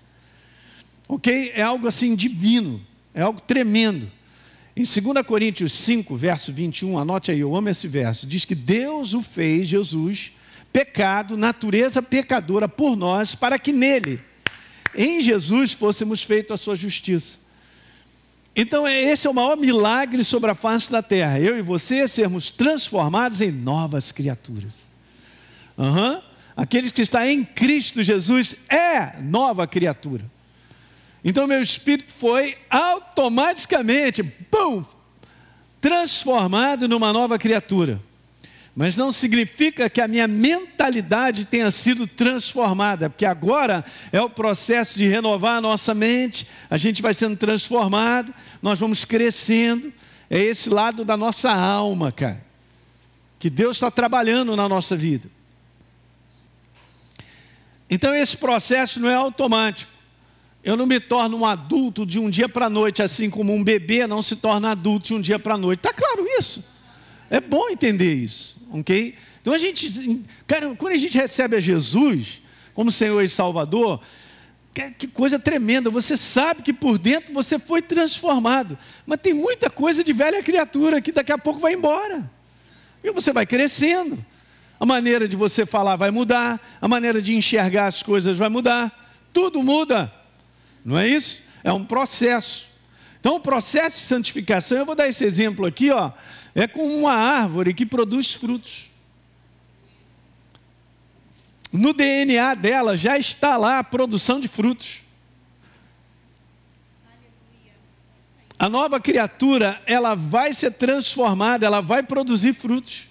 Ok? 1.08 1.52
É 1.54 1.62
algo 1.62 1.88
assim 1.88 2.16
divino, 2.16 2.82
é 3.14 3.22
algo 3.22 3.40
tremendo. 3.40 4.12
Em 4.76 4.82
2 4.82 5.26
Coríntios 5.26 5.72
5, 5.74 6.16
verso 6.16 6.52
21, 6.52 6.98
anote 6.98 7.30
aí, 7.30 7.40
eu 7.40 7.56
amo 7.56 7.70
esse 7.70 7.88
verso, 7.88 8.26
diz 8.26 8.44
que 8.44 8.56
Deus 8.56 9.14
o 9.14 9.22
fez, 9.22 9.68
Jesus, 9.68 10.32
pecado, 10.74 11.38
natureza 11.38 12.02
pecadora 12.02 12.68
por 12.68 12.98
nós, 12.98 13.36
para 13.36 13.60
que 13.60 13.72
nele, 13.72 14.20
em 14.96 15.22
Jesus, 15.22 15.74
fôssemos 15.74 16.24
feitos 16.24 16.52
a 16.52 16.58
sua 16.58 16.76
justiça. 16.76 17.38
Então, 18.56 18.88
é, 18.88 19.02
esse 19.02 19.28
é 19.28 19.30
o 19.30 19.34
maior 19.34 19.58
milagre 19.58 20.24
sobre 20.24 20.50
a 20.50 20.56
face 20.56 20.92
da 20.92 21.02
terra. 21.02 21.40
Eu 21.40 21.58
e 21.58 21.62
você 21.62 22.08
sermos 22.08 22.50
transformados 22.50 23.42
em 23.42 23.52
novas 23.52 24.12
criaturas. 24.12 24.84
Uhum. 25.78 26.22
Aquele 26.56 26.90
que 26.90 27.02
está 27.02 27.28
em 27.30 27.44
Cristo 27.44 28.02
Jesus 28.02 28.56
é 28.70 29.20
nova 29.22 29.68
criatura. 29.68 30.24
Então 31.24 31.48
meu 31.48 31.60
espírito 31.60 32.14
foi 32.14 32.56
automaticamente, 32.70 34.24
pum, 34.24 34.86
transformado 35.82 36.88
numa 36.88 37.12
nova 37.12 37.38
criatura. 37.38 38.00
Mas 38.76 38.98
não 38.98 39.10
significa 39.10 39.90
que 39.90 40.02
a 40.02 40.08
minha 40.08 40.28
mentalidade 40.28 41.46
tenha 41.46 41.72
sido 41.72 42.06
transformada, 42.06 43.10
porque 43.10 43.26
agora 43.26 43.86
é 44.12 44.20
o 44.20 44.30
processo 44.30 44.98
de 44.98 45.08
renovar 45.08 45.58
a 45.58 45.62
nossa 45.62 45.94
mente, 45.94 46.46
a 46.70 46.78
gente 46.78 47.02
vai 47.02 47.14
sendo 47.14 47.38
transformado, 47.38 48.34
nós 48.62 48.78
vamos 48.78 49.06
crescendo. 49.06 49.94
É 50.30 50.40
esse 50.40 50.70
lado 50.70 51.06
da 51.06 51.16
nossa 51.16 51.54
alma, 51.54 52.12
cara, 52.12 52.44
que 53.40 53.50
Deus 53.50 53.78
está 53.78 53.90
trabalhando 53.90 54.56
na 54.58 54.68
nossa 54.68 54.96
vida. 54.96 55.30
Então 57.90 58.14
esse 58.14 58.36
processo 58.36 59.00
não 59.00 59.10
é 59.10 59.16
automático. 59.16 59.92
Eu 60.64 60.76
não 60.76 60.88
me 60.88 61.00
torno 61.00 61.38
um 61.38 61.46
adulto 61.46 62.06
de 62.06 62.20
um 62.20 62.30
dia 62.30 62.50
para 62.50 62.66
a 62.66 62.70
noite, 62.70 63.02
assim 63.04 63.30
como 63.30 63.54
um 63.54 63.64
bebê 63.64 64.08
não 64.08 64.22
se 64.22 64.36
torna 64.36 64.72
adulto 64.72 65.06
de 65.06 65.14
um 65.14 65.22
dia 65.22 65.38
para 65.38 65.54
a 65.54 65.58
noite. 65.58 65.80
Está 65.80 65.94
claro 65.94 66.26
isso? 66.40 66.66
É 67.30 67.40
bom 67.40 67.70
entender 67.70 68.16
isso, 68.16 68.55
ok? 68.80 69.16
Então 69.42 69.54
a 69.54 69.58
gente, 69.58 70.22
cara, 70.46 70.74
quando 70.76 70.94
a 70.94 70.98
gente 70.98 71.18
recebe 71.18 71.56
a 71.56 71.60
Jesus 71.60 72.42
como 72.74 72.92
Senhor 72.92 73.22
e 73.22 73.30
Salvador, 73.30 74.02
que 74.98 75.08
coisa 75.08 75.40
tremenda, 75.40 75.90
você 75.90 76.18
sabe 76.18 76.62
que 76.62 76.74
por 76.74 76.98
dentro 76.98 77.34
você 77.34 77.58
foi 77.58 77.82
transformado, 77.82 78.78
mas 79.06 79.20
tem 79.22 79.34
muita 79.34 79.70
coisa 79.70 80.04
de 80.04 80.12
velha 80.12 80.44
criatura 80.44 81.00
que 81.00 81.14
daqui 81.14 81.32
a 81.32 81.38
pouco 81.38 81.60
vai 81.60 81.74
embora, 81.74 82.30
e 83.02 83.12
você 83.12 83.32
vai 83.32 83.46
crescendo, 83.46 84.24
a 84.78 84.86
maneira 84.86 85.28
de 85.28 85.36
você 85.38 85.66
falar 85.66 85.96
vai 85.96 86.12
mudar, 86.12 86.60
a 86.82 86.88
maneira 86.88 87.22
de 87.22 87.34
enxergar 87.34 87.88
as 87.88 88.04
coisas 88.04 88.38
vai 88.38 88.50
mudar, 88.50 88.92
tudo 89.32 89.64
muda. 89.64 90.12
Não 90.84 90.98
é 90.98 91.08
isso? 91.08 91.42
É 91.64 91.72
um 91.72 91.86
processo. 91.86 92.68
Então, 93.20 93.38
o 93.38 93.40
processo 93.40 94.00
de 94.00 94.06
santificação, 94.06 94.78
eu 94.78 94.86
vou 94.86 94.96
dar 94.96 95.08
esse 95.08 95.24
exemplo 95.24 95.66
aqui, 95.66 95.90
ó, 95.90 96.12
é 96.56 96.68
como 96.68 96.98
uma 96.98 97.14
árvore 97.14 97.74
que 97.74 97.86
produz 97.86 98.34
frutos. 98.34 98.90
No 101.72 101.94
DNA 101.94 102.56
dela 102.56 102.96
já 102.96 103.20
está 103.20 103.58
lá 103.58 103.80
a 103.80 103.84
produção 103.84 104.40
de 104.40 104.48
frutos. 104.48 105.04
A 108.58 108.70
nova 108.70 109.00
criatura, 109.00 109.82
ela 109.86 110.16
vai 110.16 110.54
ser 110.54 110.72
transformada, 110.72 111.66
ela 111.66 111.82
vai 111.82 112.02
produzir 112.02 112.54
frutos. 112.54 113.10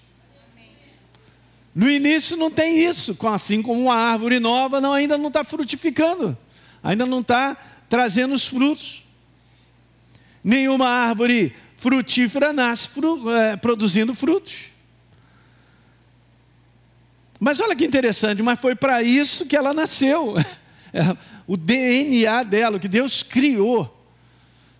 No 1.75 1.91
início 1.91 2.37
não 2.37 2.51
tem 2.51 2.83
isso, 2.83 3.17
assim 3.29 3.61
como 3.61 3.83
uma 3.83 3.95
árvore 3.95 4.41
nova 4.41 4.81
não, 4.81 4.93
ainda 4.93 5.19
não 5.19 5.29
está 5.29 5.45
frutificando 5.45 6.37
ainda 6.85 7.07
não 7.07 7.21
está 7.21 7.57
trazendo 7.89 8.35
os 8.35 8.47
frutos. 8.47 9.03
Nenhuma 10.43 10.87
árvore 10.87 11.57
frutífera 11.85 12.51
nasce 12.51 12.89
é, 13.37 13.57
produzindo 13.57 14.15
frutos. 14.15 14.73
Mas 17.39 17.61
olha 17.61 17.77
que 17.77 17.85
interessante, 17.85 18.43
mas 18.43 18.59
foi 18.59 18.75
para 18.75 19.03
isso 19.03 19.45
que 19.45 19.55
ela 19.55 19.75
nasceu. 19.75 20.35
É, 20.97 21.17
o 21.45 21.57
DNA 21.57 22.45
dela, 22.45 22.77
o 22.77 22.81
que 22.81 22.87
Deus 22.87 23.21
criou. 23.25 24.09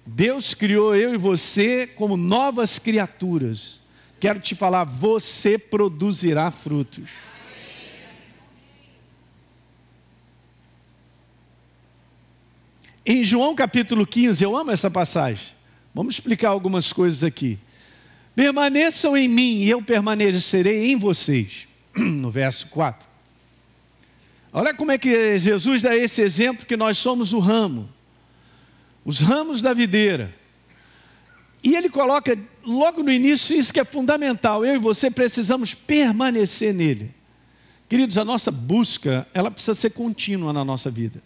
Deus 0.07 0.55
criou 0.55 0.95
eu 0.95 1.13
e 1.13 1.17
você 1.17 1.89
como 1.89 2.17
novas 2.17 2.79
criaturas. 2.79 3.81
Quero 4.21 4.39
te 4.39 4.55
falar, 4.55 4.85
você 4.85 5.59
produzirá 5.59 6.53
frutos. 6.53 7.09
Em 13.05 13.25
João 13.25 13.57
capítulo 13.57 14.07
15, 14.07 14.45
eu 14.45 14.57
amo 14.57 14.71
essa 14.71 14.89
passagem. 14.89 15.49
Vamos 15.95 16.17
explicar 16.17 16.49
algumas 16.49 16.93
coisas 16.93 17.23
aqui. 17.23 17.59
Permaneçam 18.35 19.17
em 19.17 19.29
mim 19.29 19.59
e 19.59 19.71
eu 19.71 19.81
permanecerei 19.81 20.91
em 20.91 20.97
vocês. 20.97 21.69
No 21.97 22.29
verso 22.29 22.67
4. 22.69 23.07
Olha 24.53 24.75
como 24.75 24.91
é 24.91 24.99
que 24.99 25.39
Jesus 25.39 25.83
dá 25.83 25.97
esse 25.97 26.21
exemplo 26.21 26.67
que 26.67 26.77
nós 26.77 26.99
somos 26.99 27.33
o 27.33 27.39
ramo, 27.39 27.89
os 29.05 29.21
ramos 29.21 29.63
da 29.63 29.73
videira. 29.73 30.35
E 31.63 31.77
ele 31.77 31.89
coloca 31.89 32.37
logo 32.65 33.03
no 33.03 33.11
início 33.11 33.57
isso 33.57 33.73
que 33.73 33.81
é 33.81 33.85
fundamental. 33.85 34.65
Eu 34.65 34.75
e 34.75 34.79
você 34.79 35.11
precisamos 35.11 35.73
permanecer 35.75 36.75
nele. 36.75 37.15
Queridos, 37.89 38.19
a 38.19 38.25
nossa 38.25 38.51
busca, 38.51 39.27
ela 39.33 39.51
precisa 39.51 39.75
ser 39.75 39.91
contínua 39.91 40.53
na 40.53 40.65
nossa 40.65 40.91
vida. 40.91 41.23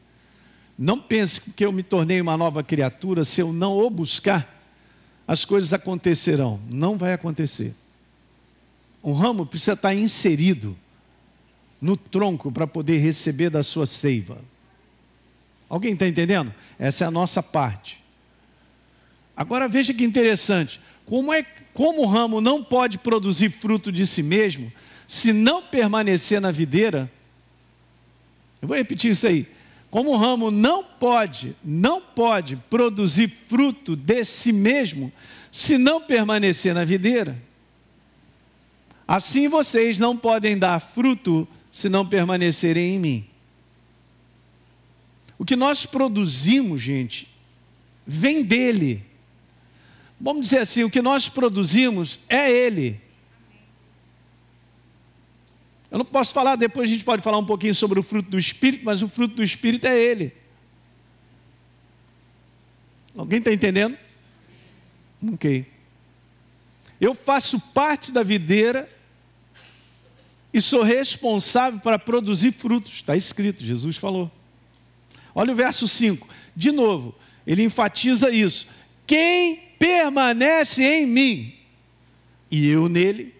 Não 0.78 0.98
pense 0.98 1.40
que 1.40 1.64
eu 1.64 1.72
me 1.72 1.82
tornei 1.82 2.20
uma 2.20 2.36
nova 2.36 2.62
criatura, 2.62 3.24
se 3.24 3.40
eu 3.40 3.52
não 3.52 3.78
o 3.78 3.90
buscar, 3.90 4.57
as 5.28 5.44
coisas 5.44 5.74
acontecerão. 5.74 6.58
Não 6.70 6.96
vai 6.96 7.12
acontecer. 7.12 7.74
Um 9.04 9.12
ramo 9.12 9.44
precisa 9.44 9.74
estar 9.74 9.94
inserido 9.94 10.74
no 11.80 11.98
tronco 11.98 12.50
para 12.50 12.66
poder 12.66 12.96
receber 12.96 13.50
da 13.50 13.62
sua 13.62 13.86
seiva. 13.86 14.38
Alguém 15.68 15.92
está 15.92 16.08
entendendo? 16.08 16.52
Essa 16.78 17.04
é 17.04 17.06
a 17.06 17.10
nossa 17.10 17.42
parte. 17.42 18.02
Agora 19.36 19.68
veja 19.68 19.92
que 19.92 20.02
interessante. 20.02 20.80
Como, 21.04 21.32
é, 21.32 21.42
como 21.74 22.02
o 22.02 22.06
ramo 22.06 22.40
não 22.40 22.64
pode 22.64 22.98
produzir 22.98 23.50
fruto 23.50 23.92
de 23.92 24.06
si 24.06 24.22
mesmo, 24.22 24.72
se 25.06 25.32
não 25.32 25.62
permanecer 25.62 26.40
na 26.40 26.50
videira, 26.50 27.10
eu 28.62 28.66
vou 28.66 28.76
repetir 28.76 29.10
isso 29.10 29.26
aí. 29.26 29.46
Como 29.90 30.10
o 30.10 30.16
ramo 30.16 30.50
não 30.50 30.84
pode, 30.84 31.56
não 31.64 32.00
pode 32.00 32.56
produzir 32.56 33.28
fruto 33.28 33.96
de 33.96 34.24
si 34.24 34.52
mesmo, 34.52 35.12
se 35.50 35.78
não 35.78 36.00
permanecer 36.00 36.74
na 36.74 36.84
videira, 36.84 37.40
assim 39.06 39.48
vocês 39.48 39.98
não 39.98 40.16
podem 40.16 40.58
dar 40.58 40.78
fruto 40.80 41.48
se 41.72 41.88
não 41.88 42.06
permanecerem 42.06 42.96
em 42.96 42.98
mim. 42.98 43.26
O 45.38 45.44
que 45.44 45.56
nós 45.56 45.86
produzimos, 45.86 46.82
gente, 46.82 47.28
vem 48.06 48.42
dele. 48.42 49.02
Vamos 50.20 50.42
dizer 50.42 50.58
assim: 50.58 50.82
o 50.82 50.90
que 50.90 51.00
nós 51.00 51.28
produzimos 51.28 52.18
é 52.28 52.50
ele. 52.50 53.00
Eu 55.90 55.98
não 55.98 56.04
posso 56.04 56.34
falar, 56.34 56.56
depois 56.56 56.88
a 56.88 56.92
gente 56.92 57.04
pode 57.04 57.22
falar 57.22 57.38
um 57.38 57.44
pouquinho 57.44 57.74
sobre 57.74 57.98
o 57.98 58.02
fruto 58.02 58.30
do 58.30 58.38
Espírito, 58.38 58.84
mas 58.84 59.02
o 59.02 59.08
fruto 59.08 59.36
do 59.36 59.42
Espírito 59.42 59.86
é 59.86 59.98
ele. 59.98 60.32
Alguém 63.16 63.38
está 63.38 63.52
entendendo? 63.52 63.96
Ok. 65.32 65.66
Eu 67.00 67.14
faço 67.14 67.58
parte 67.58 68.12
da 68.12 68.22
videira 68.22 68.88
e 70.52 70.60
sou 70.60 70.82
responsável 70.82 71.80
para 71.80 71.98
produzir 71.98 72.52
frutos. 72.52 72.94
Está 72.94 73.16
escrito, 73.16 73.64
Jesus 73.64 73.96
falou. 73.96 74.30
Olha 75.34 75.52
o 75.52 75.56
verso 75.56 75.88
5. 75.88 76.28
De 76.54 76.70
novo, 76.70 77.14
ele 77.46 77.62
enfatiza 77.62 78.30
isso. 78.30 78.68
Quem 79.06 79.56
permanece 79.78 80.82
em 80.84 81.06
mim 81.06 81.58
e 82.50 82.68
eu 82.68 82.88
nele, 82.88 83.34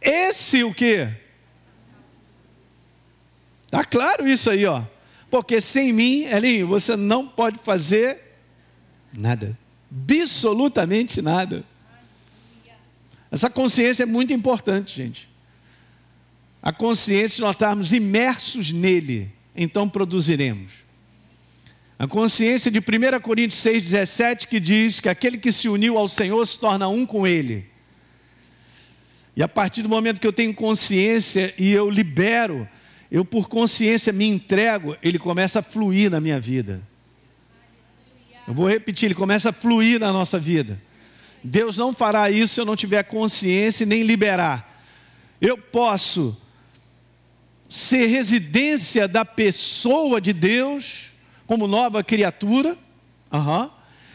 esse 0.00 0.62
o 0.64 0.72
quê? 0.72 1.08
Tá 3.70 3.84
claro 3.84 4.28
isso 4.28 4.50
aí, 4.50 4.64
ó. 4.64 4.82
Porque 5.30 5.60
sem 5.60 5.92
mim, 5.92 6.24
Elinho, 6.24 6.66
você 6.66 6.96
não 6.96 7.26
pode 7.26 7.58
fazer 7.58 8.18
nada. 9.12 9.58
Absolutamente 9.90 11.20
nada. 11.20 11.64
Essa 13.30 13.50
consciência 13.50 14.04
é 14.04 14.06
muito 14.06 14.32
importante, 14.32 14.96
gente. 14.96 15.28
A 16.62 16.72
consciência 16.72 17.36
de 17.36 17.40
nós 17.42 17.54
estarmos 17.54 17.92
imersos 17.92 18.72
nele, 18.72 19.30
então 19.54 19.88
produziremos. 19.88 20.72
A 21.98 22.06
consciência 22.06 22.70
de 22.70 22.78
1 22.78 23.20
Coríntios 23.20 23.60
6,17 23.60 24.46
que 24.46 24.58
diz 24.60 25.00
que 25.00 25.08
aquele 25.08 25.36
que 25.36 25.52
se 25.52 25.68
uniu 25.68 25.98
ao 25.98 26.08
Senhor 26.08 26.44
se 26.46 26.58
torna 26.58 26.88
um 26.88 27.04
com 27.04 27.26
ele. 27.26 27.67
E 29.38 29.42
a 29.42 29.46
partir 29.46 29.82
do 29.82 29.88
momento 29.88 30.20
que 30.20 30.26
eu 30.26 30.32
tenho 30.32 30.52
consciência 30.52 31.54
e 31.56 31.70
eu 31.70 31.88
libero, 31.88 32.68
eu 33.08 33.24
por 33.24 33.48
consciência 33.48 34.12
me 34.12 34.26
entrego, 34.26 34.96
ele 35.00 35.16
começa 35.16 35.60
a 35.60 35.62
fluir 35.62 36.10
na 36.10 36.20
minha 36.20 36.40
vida. 36.40 36.82
Eu 38.48 38.52
vou 38.52 38.68
repetir, 38.68 39.06
ele 39.06 39.14
começa 39.14 39.50
a 39.50 39.52
fluir 39.52 40.00
na 40.00 40.12
nossa 40.12 40.40
vida. 40.40 40.76
Deus 41.40 41.78
não 41.78 41.92
fará 41.92 42.28
isso 42.28 42.54
se 42.54 42.60
eu 42.60 42.64
não 42.64 42.74
tiver 42.74 43.04
consciência 43.04 43.86
nem 43.86 44.02
liberar. 44.02 44.82
Eu 45.40 45.56
posso 45.56 46.36
ser 47.68 48.06
residência 48.06 49.06
da 49.06 49.24
pessoa 49.24 50.20
de 50.20 50.32
Deus 50.32 51.12
como 51.46 51.68
nova 51.68 52.02
criatura, 52.02 52.76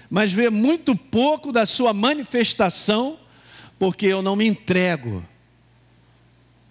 mas 0.09 0.33
ver 0.33 0.51
muito 0.51 0.93
pouco 0.97 1.49
da 1.49 1.65
sua 1.65 1.93
manifestação 1.93 3.22
porque 3.83 4.05
eu 4.05 4.21
não 4.21 4.33
me 4.33 4.47
entrego. 4.47 5.21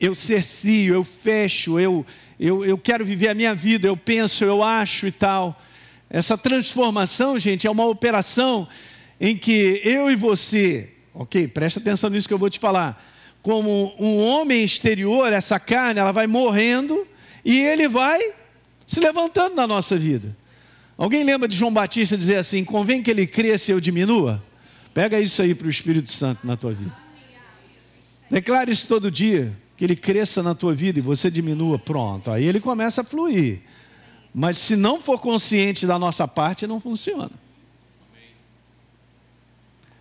Eu 0.00 0.14
cercio, 0.14 0.95
eu 0.95 1.04
fecho, 1.04 1.78
eu, 1.78 2.07
eu, 2.40 2.64
eu 2.64 2.78
quero 2.78 3.04
viver 3.04 3.28
a 3.28 3.35
minha 3.35 3.54
vida, 3.54 3.87
eu 3.87 3.99
penso, 3.99 4.47
eu 4.47 4.62
acho 4.62 5.07
e 5.07 5.12
tal. 5.12 5.61
Essa 6.09 6.38
transformação, 6.38 7.38
gente, 7.38 7.66
é 7.66 7.71
uma 7.71 7.85
operação 7.85 8.66
em 9.21 9.37
que 9.37 9.83
eu 9.85 10.11
e 10.11 10.16
você, 10.16 10.88
ok, 11.12 11.47
presta 11.49 11.81
atenção 11.81 12.09
nisso 12.09 12.26
que 12.26 12.33
eu 12.33 12.38
vou 12.38 12.49
te 12.49 12.59
falar, 12.59 13.07
como 13.42 13.95
um 13.99 14.19
homem 14.19 14.64
exterior, 14.64 15.31
essa 15.35 15.61
carne, 15.61 16.00
ela 16.00 16.12
vai 16.12 16.26
morrendo 16.26 17.07
e 17.45 17.61
ele 17.61 17.88
vai 17.88 18.19
se 18.87 19.00
levantando 19.00 19.54
na 19.54 19.66
nossa 19.66 19.99
vida. 19.99 20.35
Alguém 20.97 21.25
lembra 21.25 21.47
de 21.47 21.54
João 21.54 21.75
Batista 21.75 22.16
dizer 22.16 22.37
assim: 22.37 22.64
convém 22.64 23.02
que 23.02 23.11
ele 23.11 23.26
cresça 23.26 23.71
e 23.71 23.75
eu 23.75 23.81
diminua? 23.81 24.42
Pega 24.95 25.21
isso 25.21 25.42
aí 25.42 25.54
para 25.54 25.66
o 25.66 25.71
Espírito 25.71 26.11
Santo 26.11 26.47
na 26.47 26.57
tua 26.57 26.73
vida. 26.73 27.01
Declare 28.32 28.72
isso 28.72 28.88
todo 28.88 29.10
dia, 29.10 29.54
que 29.76 29.84
ele 29.84 29.94
cresça 29.94 30.42
na 30.42 30.54
tua 30.54 30.74
vida 30.74 30.98
e 30.98 31.02
você 31.02 31.30
diminua. 31.30 31.78
Pronto, 31.78 32.30
aí 32.30 32.46
ele 32.46 32.60
começa 32.60 33.02
a 33.02 33.04
fluir. 33.04 33.60
Mas 34.34 34.56
se 34.56 34.74
não 34.74 34.98
for 34.98 35.20
consciente 35.20 35.86
da 35.86 35.98
nossa 35.98 36.26
parte, 36.26 36.66
não 36.66 36.80
funciona. 36.80 37.30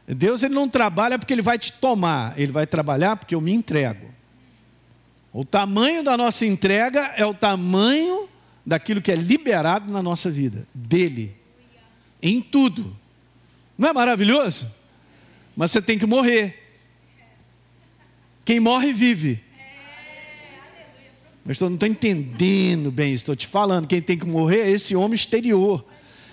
Deus 0.08 0.44
ele 0.44 0.54
não 0.54 0.70
trabalha 0.70 1.20
porque 1.20 1.34
ele 1.34 1.42
vai 1.42 1.60
te 1.60 1.74
tomar, 1.74 2.40
ele 2.40 2.54
vai 2.54 2.66
trabalhar 2.66 3.18
porque 3.18 3.36
eu 3.36 3.42
me 3.42 3.52
entrego. 3.52 4.08
O 5.34 5.44
tamanho 5.44 6.02
da 6.02 6.16
nossa 6.16 6.46
entrega 6.46 7.14
é 7.18 7.26
o 7.26 7.34
tamanho 7.34 8.30
daquilo 8.66 9.02
que 9.02 9.12
é 9.12 9.16
liberado 9.16 9.92
na 9.92 10.02
nossa 10.02 10.32
vida, 10.32 10.66
dele, 10.74 11.36
em 12.22 12.42
tudo. 12.42 12.96
Não 13.78 13.90
é 13.90 13.94
maravilhoso? 13.94 14.72
Mas 15.54 15.72
você 15.72 15.82
tem 15.82 16.00
que 16.00 16.06
morrer. 16.06 16.61
Quem 18.44 18.60
morre 18.60 18.92
vive. 18.92 19.44
Mas 21.44 21.60
eu 21.60 21.70
não 21.70 21.76
estou 21.76 21.90
entendendo 21.90 22.92
bem 22.92 23.14
isso, 23.14 23.24
estou 23.24 23.36
te 23.36 23.48
falando. 23.48 23.88
Quem 23.88 24.02
tem 24.02 24.18
que 24.18 24.26
morrer 24.26 24.62
é 24.62 24.70
esse 24.72 24.96
homem 24.96 25.16
exterior, 25.16 25.86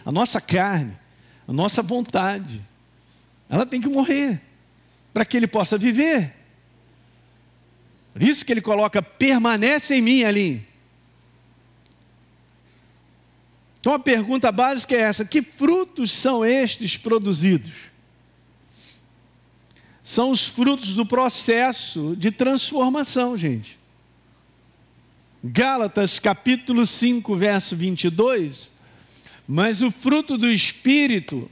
a 0.04 0.12
nossa 0.12 0.40
carne, 0.40 0.96
a 1.46 1.52
nossa 1.52 1.82
vontade. 1.82 2.62
Ela 3.48 3.64
tem 3.64 3.80
que 3.80 3.88
morrer 3.88 4.40
para 5.12 5.24
que 5.24 5.36
ele 5.36 5.46
possa 5.46 5.78
viver. 5.78 6.34
Por 8.12 8.22
isso 8.22 8.44
que 8.44 8.52
ele 8.52 8.60
coloca 8.60 9.00
permanece 9.00 9.94
em 9.94 10.02
mim 10.02 10.24
ali. 10.24 10.66
Então 13.80 13.92
a 13.92 13.98
pergunta 13.98 14.52
básica 14.52 14.94
é 14.94 15.00
essa: 15.00 15.24
que 15.24 15.40
frutos 15.40 16.10
são 16.10 16.44
estes 16.44 16.96
produzidos? 16.96 17.72
São 20.08 20.30
os 20.30 20.46
frutos 20.46 20.94
do 20.94 21.04
processo 21.04 22.16
de 22.16 22.30
transformação, 22.30 23.36
gente. 23.36 23.78
Gálatas 25.44 26.18
capítulo 26.18 26.86
5, 26.86 27.36
verso 27.36 27.76
22. 27.76 28.72
Mas 29.46 29.82
o 29.82 29.90
fruto 29.90 30.38
do 30.38 30.50
Espírito 30.50 31.50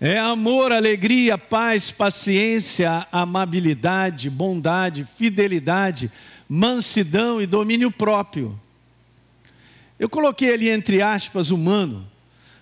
é 0.00 0.18
amor, 0.18 0.72
alegria, 0.72 1.38
paz, 1.38 1.92
paciência, 1.92 3.06
amabilidade, 3.12 4.28
bondade, 4.28 5.04
fidelidade, 5.04 6.10
mansidão 6.48 7.40
e 7.40 7.46
domínio 7.46 7.92
próprio. 7.92 8.60
Eu 9.96 10.08
coloquei 10.08 10.52
ali 10.52 10.68
entre 10.68 11.02
aspas 11.02 11.52
humano, 11.52 12.09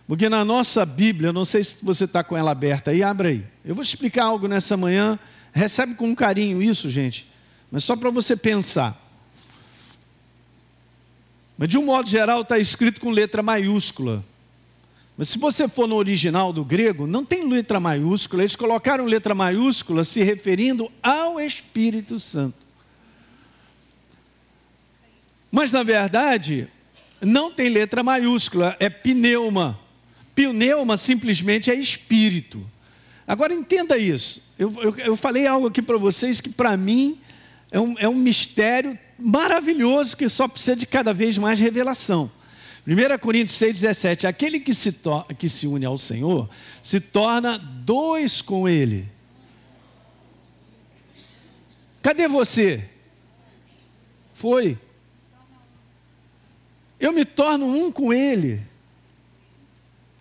porque 0.08 0.30
na 0.30 0.42
nossa 0.42 0.86
Bíblia, 0.86 1.34
não 1.34 1.44
sei 1.44 1.62
se 1.62 1.84
você 1.84 2.06
está 2.06 2.24
com 2.24 2.34
ela 2.34 2.50
aberta 2.50 2.90
aí, 2.90 3.02
abre 3.02 3.28
aí. 3.28 3.46
Eu 3.62 3.74
vou 3.74 3.84
explicar 3.84 4.24
algo 4.24 4.48
nessa 4.48 4.74
manhã, 4.74 5.18
recebe 5.52 5.94
com 5.94 6.16
carinho 6.16 6.62
isso, 6.62 6.88
gente, 6.88 7.30
mas 7.70 7.84
só 7.84 7.94
para 7.94 8.08
você 8.08 8.34
pensar. 8.34 8.98
Mas 11.58 11.68
de 11.68 11.76
um 11.76 11.84
modo 11.84 12.08
geral 12.08 12.40
está 12.40 12.58
escrito 12.58 13.02
com 13.02 13.10
letra 13.10 13.42
maiúscula. 13.42 14.24
Mas 15.14 15.28
se 15.28 15.38
você 15.38 15.68
for 15.68 15.86
no 15.86 15.96
original 15.96 16.54
do 16.54 16.64
grego, 16.64 17.06
não 17.06 17.22
tem 17.22 17.46
letra 17.46 17.78
maiúscula, 17.78 18.42
eles 18.42 18.56
colocaram 18.56 19.04
letra 19.04 19.34
maiúscula 19.34 20.04
se 20.04 20.22
referindo 20.22 20.90
ao 21.02 21.38
Espírito 21.38 22.18
Santo. 22.18 22.66
Mas 25.50 25.70
na 25.70 25.82
verdade, 25.82 26.66
não 27.20 27.52
tem 27.52 27.68
letra 27.68 28.02
maiúscula, 28.02 28.74
é 28.80 28.88
pneuma. 28.88 29.78
Pneuma 30.38 30.96
simplesmente 30.96 31.68
é 31.68 31.74
espírito. 31.74 32.64
Agora 33.26 33.52
entenda 33.52 33.98
isso. 33.98 34.40
Eu, 34.56 34.72
eu, 34.80 34.96
eu 34.98 35.16
falei 35.16 35.48
algo 35.48 35.66
aqui 35.66 35.82
para 35.82 35.98
vocês 35.98 36.40
que 36.40 36.48
para 36.48 36.76
mim 36.76 37.18
é 37.72 37.80
um, 37.80 37.98
é 37.98 38.08
um 38.08 38.14
mistério 38.14 38.96
maravilhoso 39.18 40.16
que 40.16 40.28
só 40.28 40.46
precisa 40.46 40.76
de 40.76 40.86
cada 40.86 41.12
vez 41.12 41.36
mais 41.36 41.58
revelação. 41.58 42.30
1 42.86 43.18
Coríntios 43.18 43.58
6,17: 43.58 44.26
Aquele 44.26 44.60
que 44.60 44.72
se, 44.72 44.94
que 45.36 45.48
se 45.48 45.66
une 45.66 45.84
ao 45.84 45.98
Senhor 45.98 46.48
se 46.84 47.00
torna 47.00 47.58
dois 47.58 48.40
com 48.40 48.68
Ele. 48.68 49.08
Cadê 52.00 52.28
você? 52.28 52.88
Foi. 54.32 54.78
Eu 57.00 57.12
me 57.12 57.24
torno 57.24 57.66
um 57.66 57.90
com 57.90 58.12
Ele. 58.12 58.67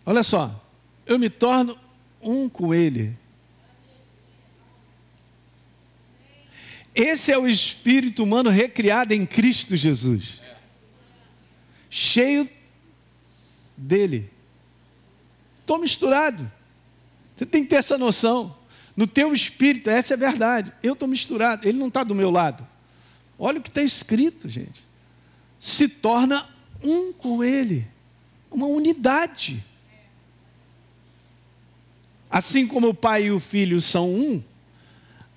Olha 0.07 0.23
só, 0.23 0.65
eu 1.05 1.19
me 1.19 1.29
torno 1.29 1.77
um 2.21 2.47
com 2.47 2.73
Ele. 2.73 3.13
Esse 6.95 7.29
é 7.29 7.37
o 7.37 7.45
espírito 7.45 8.23
humano 8.23 8.49
recriado 8.49 9.13
em 9.13 9.25
Cristo 9.25 9.75
Jesus, 9.75 10.41
cheio 11.89 12.49
dele. 13.75 14.31
Estou 15.59 15.77
misturado. 15.77 16.49
Você 17.35 17.45
tem 17.45 17.63
que 17.63 17.69
ter 17.71 17.75
essa 17.75 17.97
noção. 17.97 18.55
No 18.95 19.05
teu 19.05 19.33
espírito, 19.33 19.89
essa 19.89 20.13
é 20.13 20.15
a 20.15 20.17
verdade. 20.17 20.71
Eu 20.81 20.93
estou 20.93 21.07
misturado, 21.09 21.67
ele 21.67 21.77
não 21.77 21.89
está 21.89 22.05
do 22.05 22.15
meu 22.15 22.31
lado. 22.31 22.65
Olha 23.37 23.59
o 23.59 23.61
que 23.61 23.67
está 23.67 23.83
escrito, 23.83 24.47
gente. 24.47 24.87
Se 25.59 25.89
torna 25.89 26.47
um 26.81 27.11
com 27.11 27.43
ele. 27.43 27.85
Uma 28.49 28.67
unidade. 28.67 29.66
Assim 32.29 32.67
como 32.67 32.89
o 32.89 32.93
pai 32.93 33.25
e 33.25 33.31
o 33.31 33.39
filho 33.39 33.79
são 33.79 34.09
um, 34.09 34.43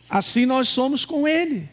assim 0.08 0.44
nós 0.44 0.68
somos 0.68 1.04
com 1.04 1.26
ele. 1.26 1.68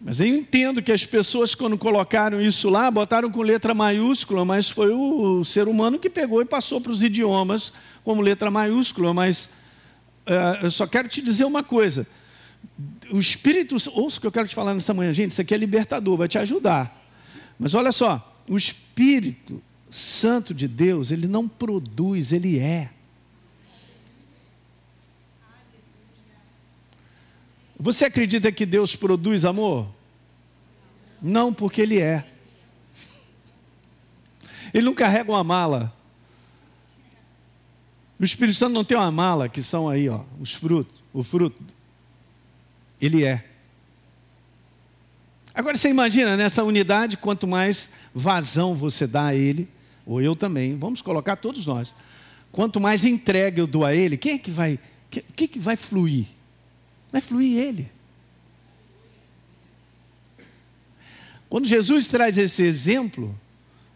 Mas 0.00 0.18
eu 0.18 0.26
entendo 0.26 0.82
que 0.82 0.90
as 0.90 1.04
pessoas, 1.04 1.54
quando 1.54 1.76
colocaram 1.76 2.40
isso 2.40 2.70
lá, 2.70 2.90
botaram 2.90 3.30
com 3.30 3.42
letra 3.42 3.74
maiúscula, 3.74 4.46
mas 4.46 4.70
foi 4.70 4.90
o 4.90 5.44
ser 5.44 5.68
humano 5.68 5.98
que 5.98 6.08
pegou 6.08 6.40
e 6.40 6.46
passou 6.46 6.80
para 6.80 6.90
os 6.90 7.02
idiomas 7.02 7.70
como 8.02 8.22
letra 8.22 8.50
maiúscula. 8.50 9.12
Mas 9.12 9.50
uh, 10.26 10.64
eu 10.64 10.70
só 10.70 10.86
quero 10.86 11.06
te 11.06 11.20
dizer 11.20 11.44
uma 11.44 11.62
coisa: 11.62 12.06
o 13.10 13.18
Espírito, 13.18 13.76
ouça 13.92 14.16
o 14.16 14.20
que 14.22 14.26
eu 14.26 14.32
quero 14.32 14.48
te 14.48 14.54
falar 14.54 14.72
nessa 14.72 14.94
manhã, 14.94 15.12
gente, 15.12 15.32
isso 15.32 15.42
aqui 15.42 15.52
é 15.52 15.58
libertador, 15.58 16.16
vai 16.16 16.28
te 16.28 16.38
ajudar. 16.38 16.98
Mas 17.58 17.74
olha 17.74 17.92
só, 17.92 18.42
o 18.48 18.56
Espírito 18.56 19.62
Santo 19.90 20.54
de 20.54 20.68
Deus, 20.68 21.10
ele 21.10 21.26
não 21.26 21.48
produz, 21.48 22.32
ele 22.32 22.58
é. 22.58 22.90
Você 27.82 28.04
acredita 28.04 28.52
que 28.52 28.66
Deus 28.66 28.94
produz 28.94 29.42
amor? 29.42 29.88
Não, 31.20 31.50
porque 31.50 31.80
Ele 31.80 31.98
é. 31.98 32.26
Ele 34.72 34.84
não 34.84 34.94
carrega 34.94 35.32
uma 35.32 35.42
mala. 35.42 35.90
O 38.18 38.24
Espírito 38.24 38.58
Santo 38.58 38.74
não 38.74 38.84
tem 38.84 38.98
uma 38.98 39.10
mala, 39.10 39.48
que 39.48 39.62
são 39.62 39.88
aí, 39.88 40.10
ó, 40.10 40.20
os 40.38 40.52
frutos, 40.52 40.94
o 41.10 41.22
fruto. 41.22 41.58
Ele 43.00 43.24
é. 43.24 43.46
Agora 45.54 45.74
você 45.74 45.88
imagina 45.88 46.36
nessa 46.36 46.62
unidade, 46.62 47.16
quanto 47.16 47.46
mais 47.46 47.88
vazão 48.14 48.76
você 48.76 49.06
dá 49.06 49.28
a 49.28 49.34
Ele, 49.34 49.66
ou 50.10 50.20
eu 50.20 50.34
também, 50.34 50.76
vamos 50.76 51.00
colocar 51.00 51.36
todos 51.36 51.64
nós. 51.64 51.94
Quanto 52.50 52.80
mais 52.80 53.04
entrega 53.04 53.60
eu 53.60 53.66
dou 53.66 53.84
a 53.84 53.94
Ele, 53.94 54.16
quem 54.16 54.32
é 54.32 54.38
que 54.38 54.50
vai, 54.50 54.76
que, 55.08 55.46
que 55.46 55.58
vai 55.58 55.76
fluir? 55.76 56.26
Vai 57.12 57.20
fluir 57.20 57.56
Ele. 57.56 57.88
Quando 61.48 61.68
Jesus 61.68 62.08
traz 62.08 62.36
esse 62.36 62.64
exemplo 62.64 63.38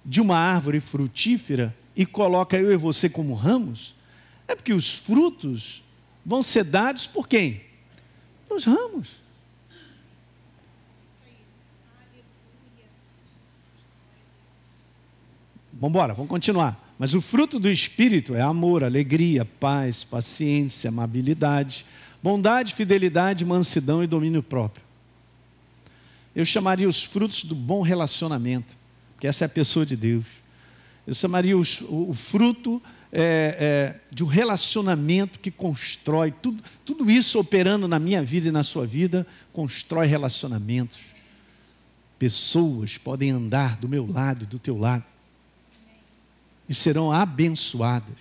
de 0.05 0.21
uma 0.21 0.37
árvore 0.39 0.79
frutífera 0.79 1.77
e 1.97 2.07
coloca 2.07 2.57
eu 2.57 2.73
e 2.73 2.77
você 2.77 3.09
como 3.09 3.35
ramos, 3.35 3.97
é 4.47 4.55
porque 4.55 4.73
os 4.73 4.95
frutos 4.95 5.83
vão 6.25 6.45
ser 6.45 6.63
dados 6.63 7.09
por 7.09 7.27
quem? 7.27 7.61
Os 8.49 8.65
ramos. 8.65 9.24
Vamos 15.85 15.97
embora, 15.97 16.15
vamos 16.15 16.31
continuar. 16.31 16.95
Mas 16.99 17.13
o 17.13 17.21
fruto 17.21 17.61
do 17.61 17.71
Espírito 17.71 18.35
é 18.35 18.41
amor, 18.41 18.83
alegria, 18.83 19.45
paz, 19.45 20.03
paciência, 20.03 20.89
amabilidade, 20.89 21.85
Bondade, 22.23 22.73
fidelidade, 22.73 23.45
mansidão 23.45 24.03
e 24.03 24.07
domínio 24.07 24.43
próprio. 24.43 24.83
Eu 26.35 26.43
chamaria 26.47 26.89
os 26.89 27.05
frutos 27.05 27.45
do 27.45 27.55
bom 27.55 27.83
relacionamento, 27.83 28.75
que 29.21 29.27
essa 29.27 29.45
é 29.45 29.47
a 29.47 29.49
pessoa 29.51 29.85
de 29.85 29.95
Deus. 29.95 30.25
Eu 31.07 31.13
chamaria 31.13 31.55
os, 31.55 31.83
o, 31.83 32.09
o 32.09 32.15
fruto 32.15 32.83
é, 33.13 34.01
é, 34.01 34.01
de 34.11 34.25
um 34.25 34.27
relacionamento 34.27 35.39
que 35.39 35.51
constrói, 35.51 36.33
tudo, 36.33 36.65
tudo 36.83 37.11
isso 37.11 37.39
operando 37.39 37.87
na 37.87 37.99
minha 37.99 38.23
vida 38.23 38.49
e 38.49 38.51
na 38.51 38.65
sua 38.65 38.87
vida, 38.87 39.27
constrói 39.53 40.07
relacionamentos. 40.07 41.01
Pessoas 42.19 42.97
podem 42.97 43.33
andar 43.33 43.77
do 43.77 43.87
meu 43.87 44.11
lado 44.11 44.45
e 44.45 44.47
do 44.47 44.59
teu 44.59 44.79
lado 44.79 45.05
e 46.69 46.75
serão 46.75 47.13
abençoadas. 47.13 48.17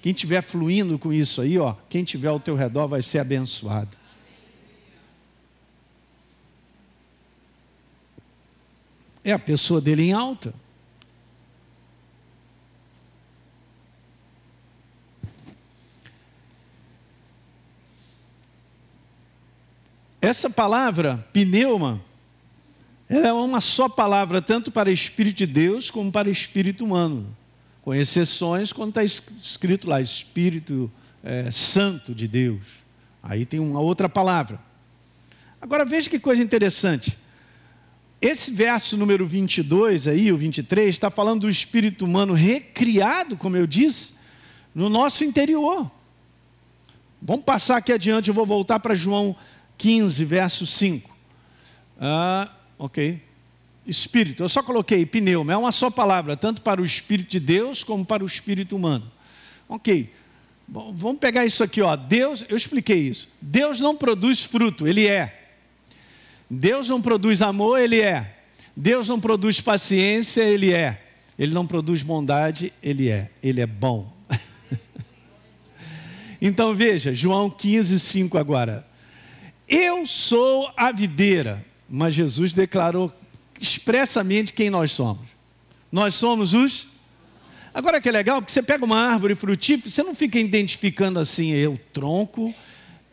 Quem 0.00 0.12
estiver 0.12 0.42
fluindo 0.42 0.98
com 0.98 1.12
isso 1.12 1.40
aí, 1.40 1.58
ó, 1.58 1.74
quem 1.88 2.02
estiver 2.02 2.28
ao 2.28 2.40
teu 2.40 2.56
redor 2.56 2.88
vai 2.88 3.02
ser 3.02 3.18
abençoado. 3.20 3.96
É 9.24 9.32
a 9.32 9.38
pessoa 9.38 9.80
dele 9.80 10.02
em 10.02 10.12
alta. 10.12 10.52
Essa 20.20 20.48
palavra, 20.48 21.24
pneuma, 21.32 22.00
é 23.08 23.32
uma 23.32 23.60
só 23.60 23.88
palavra, 23.88 24.40
tanto 24.40 24.70
para 24.70 24.90
espírito 24.90 25.38
de 25.38 25.46
Deus 25.46 25.90
como 25.90 26.10
para 26.10 26.30
espírito 26.30 26.84
humano, 26.84 27.36
com 27.82 27.92
exceções 27.92 28.72
quando 28.72 28.90
está 28.90 29.04
escrito 29.04 29.88
lá, 29.88 30.00
Espírito 30.00 30.90
é, 31.22 31.50
Santo 31.50 32.14
de 32.14 32.26
Deus. 32.26 32.62
Aí 33.22 33.44
tem 33.44 33.60
uma 33.60 33.80
outra 33.80 34.08
palavra. 34.08 34.58
Agora 35.60 35.84
veja 35.84 36.08
que 36.08 36.18
coisa 36.18 36.42
interessante. 36.42 37.18
Esse 38.20 38.52
verso 38.52 38.96
número 38.96 39.26
22 39.26 40.06
aí, 40.06 40.32
o 40.32 40.36
23, 40.36 40.94
está 40.94 41.10
falando 41.10 41.40
do 41.40 41.48
espírito 41.48 42.04
humano 42.04 42.34
recriado, 42.34 43.36
como 43.36 43.56
eu 43.56 43.66
disse, 43.66 44.14
no 44.72 44.88
nosso 44.88 45.24
interior. 45.24 45.90
Vamos 47.20 47.44
passar 47.44 47.78
aqui 47.78 47.92
adiante, 47.92 48.28
eu 48.28 48.34
vou 48.34 48.46
voltar 48.46 48.78
para 48.78 48.94
João 48.94 49.36
15, 49.76 50.24
verso 50.24 50.66
5. 50.66 51.10
Ah, 52.00 52.48
ok. 52.78 53.20
Espírito, 53.86 54.42
eu 54.42 54.48
só 54.48 54.62
coloquei 54.62 55.04
pneuma, 55.04 55.52
é 55.52 55.56
uma 55.56 55.72
só 55.72 55.90
palavra, 55.90 56.36
tanto 56.36 56.62
para 56.62 56.80
o 56.80 56.84
Espírito 56.84 57.30
de 57.30 57.40
Deus 57.40 57.82
como 57.82 58.04
para 58.04 58.22
o 58.22 58.26
Espírito 58.26 58.76
humano. 58.76 59.10
Ok. 59.68 60.12
Bom, 60.68 60.92
vamos 60.94 61.18
pegar 61.18 61.44
isso 61.44 61.64
aqui, 61.64 61.82
ó. 61.82 61.96
Deus, 61.96 62.44
eu 62.48 62.56
expliquei 62.56 63.08
isso. 63.08 63.28
Deus 63.40 63.80
não 63.80 63.96
produz 63.96 64.44
fruto, 64.44 64.86
ele 64.86 65.06
é. 65.06 65.50
Deus 66.48 66.88
não 66.88 67.02
produz 67.02 67.42
amor, 67.42 67.80
ele 67.80 68.00
é. 68.00 68.38
Deus 68.76 69.08
não 69.08 69.18
produz 69.18 69.60
paciência, 69.60 70.42
ele 70.42 70.72
é. 70.72 71.02
Ele 71.38 71.52
não 71.52 71.66
produz 71.66 72.02
bondade, 72.02 72.72
ele 72.82 73.08
é. 73.08 73.30
Ele 73.42 73.60
é 73.60 73.66
bom. 73.66 74.12
então 76.40 76.74
veja, 76.74 77.12
João 77.12 77.50
15, 77.50 77.98
5 77.98 78.38
agora. 78.38 78.86
Eu 79.68 80.06
sou 80.06 80.70
a 80.76 80.92
videira. 80.92 81.66
Mas 81.94 82.14
Jesus 82.14 82.54
declarou 82.54 83.12
expressamente 83.62 84.52
quem 84.52 84.68
nós 84.68 84.90
somos. 84.90 85.28
Nós 85.90 86.16
somos 86.16 86.52
os. 86.52 86.88
Agora 87.72 88.00
que 88.00 88.08
é 88.08 88.12
legal, 88.12 88.40
porque 88.40 88.52
você 88.52 88.62
pega 88.62 88.84
uma 88.84 88.98
árvore 88.98 89.34
frutífera, 89.36 89.88
você 89.88 90.02
não 90.02 90.14
fica 90.14 90.38
identificando 90.38 91.18
assim, 91.18 91.54
é 91.54 91.66
o 91.68 91.78
tronco 91.78 92.52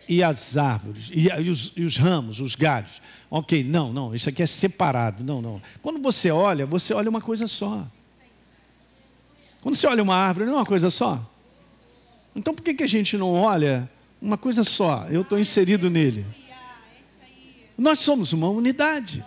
e 0.07 0.23
as 0.23 0.57
árvores, 0.57 1.09
e, 1.13 1.27
e, 1.27 1.49
os, 1.49 1.71
e 1.77 1.83
os 1.83 1.95
ramos, 1.95 2.41
os 2.41 2.55
galhos. 2.55 2.99
Ok, 3.29 3.63
não, 3.63 3.93
não, 3.93 4.15
isso 4.15 4.27
aqui 4.27 4.41
é 4.41 4.47
separado. 4.47 5.23
Não, 5.23 5.39
não. 5.39 5.61
Quando 5.83 6.01
você 6.01 6.31
olha, 6.31 6.65
você 6.65 6.93
olha 6.93 7.09
uma 7.09 7.21
coisa 7.21 7.47
só. 7.47 7.87
Quando 9.61 9.75
você 9.75 9.85
olha 9.85 10.01
uma 10.01 10.15
árvore, 10.15 10.47
não 10.47 10.53
é 10.53 10.57
uma 10.57 10.65
coisa 10.65 10.89
só? 10.89 11.23
Então 12.35 12.55
por 12.55 12.63
que, 12.63 12.73
que 12.73 12.83
a 12.83 12.87
gente 12.87 13.15
não 13.17 13.33
olha 13.33 13.89
uma 14.19 14.37
coisa 14.37 14.63
só? 14.63 15.05
Eu 15.09 15.21
estou 15.21 15.39
inserido 15.39 15.89
nele. 15.89 16.25
Nós 17.77 17.99
somos 17.99 18.33
uma 18.33 18.49
unidade. 18.49 19.23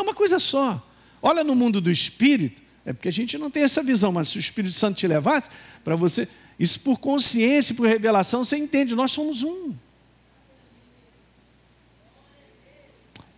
É 0.00 0.02
uma 0.02 0.14
coisa 0.14 0.38
só. 0.38 0.82
Olha 1.20 1.44
no 1.44 1.54
mundo 1.54 1.78
do 1.78 1.90
espírito, 1.90 2.62
é 2.86 2.92
porque 2.94 3.08
a 3.08 3.12
gente 3.12 3.36
não 3.36 3.50
tem 3.50 3.62
essa 3.62 3.82
visão, 3.82 4.10
mas 4.10 4.30
se 4.30 4.38
o 4.38 4.40
Espírito 4.40 4.72
Santo 4.72 4.96
te 4.96 5.06
levasse 5.06 5.50
para 5.84 5.94
você, 5.94 6.26
isso 6.58 6.80
por 6.80 6.98
consciência, 6.98 7.74
por 7.74 7.86
revelação, 7.86 8.42
você 8.42 8.56
entende, 8.56 8.96
nós 8.96 9.10
somos 9.10 9.42
um. 9.42 9.74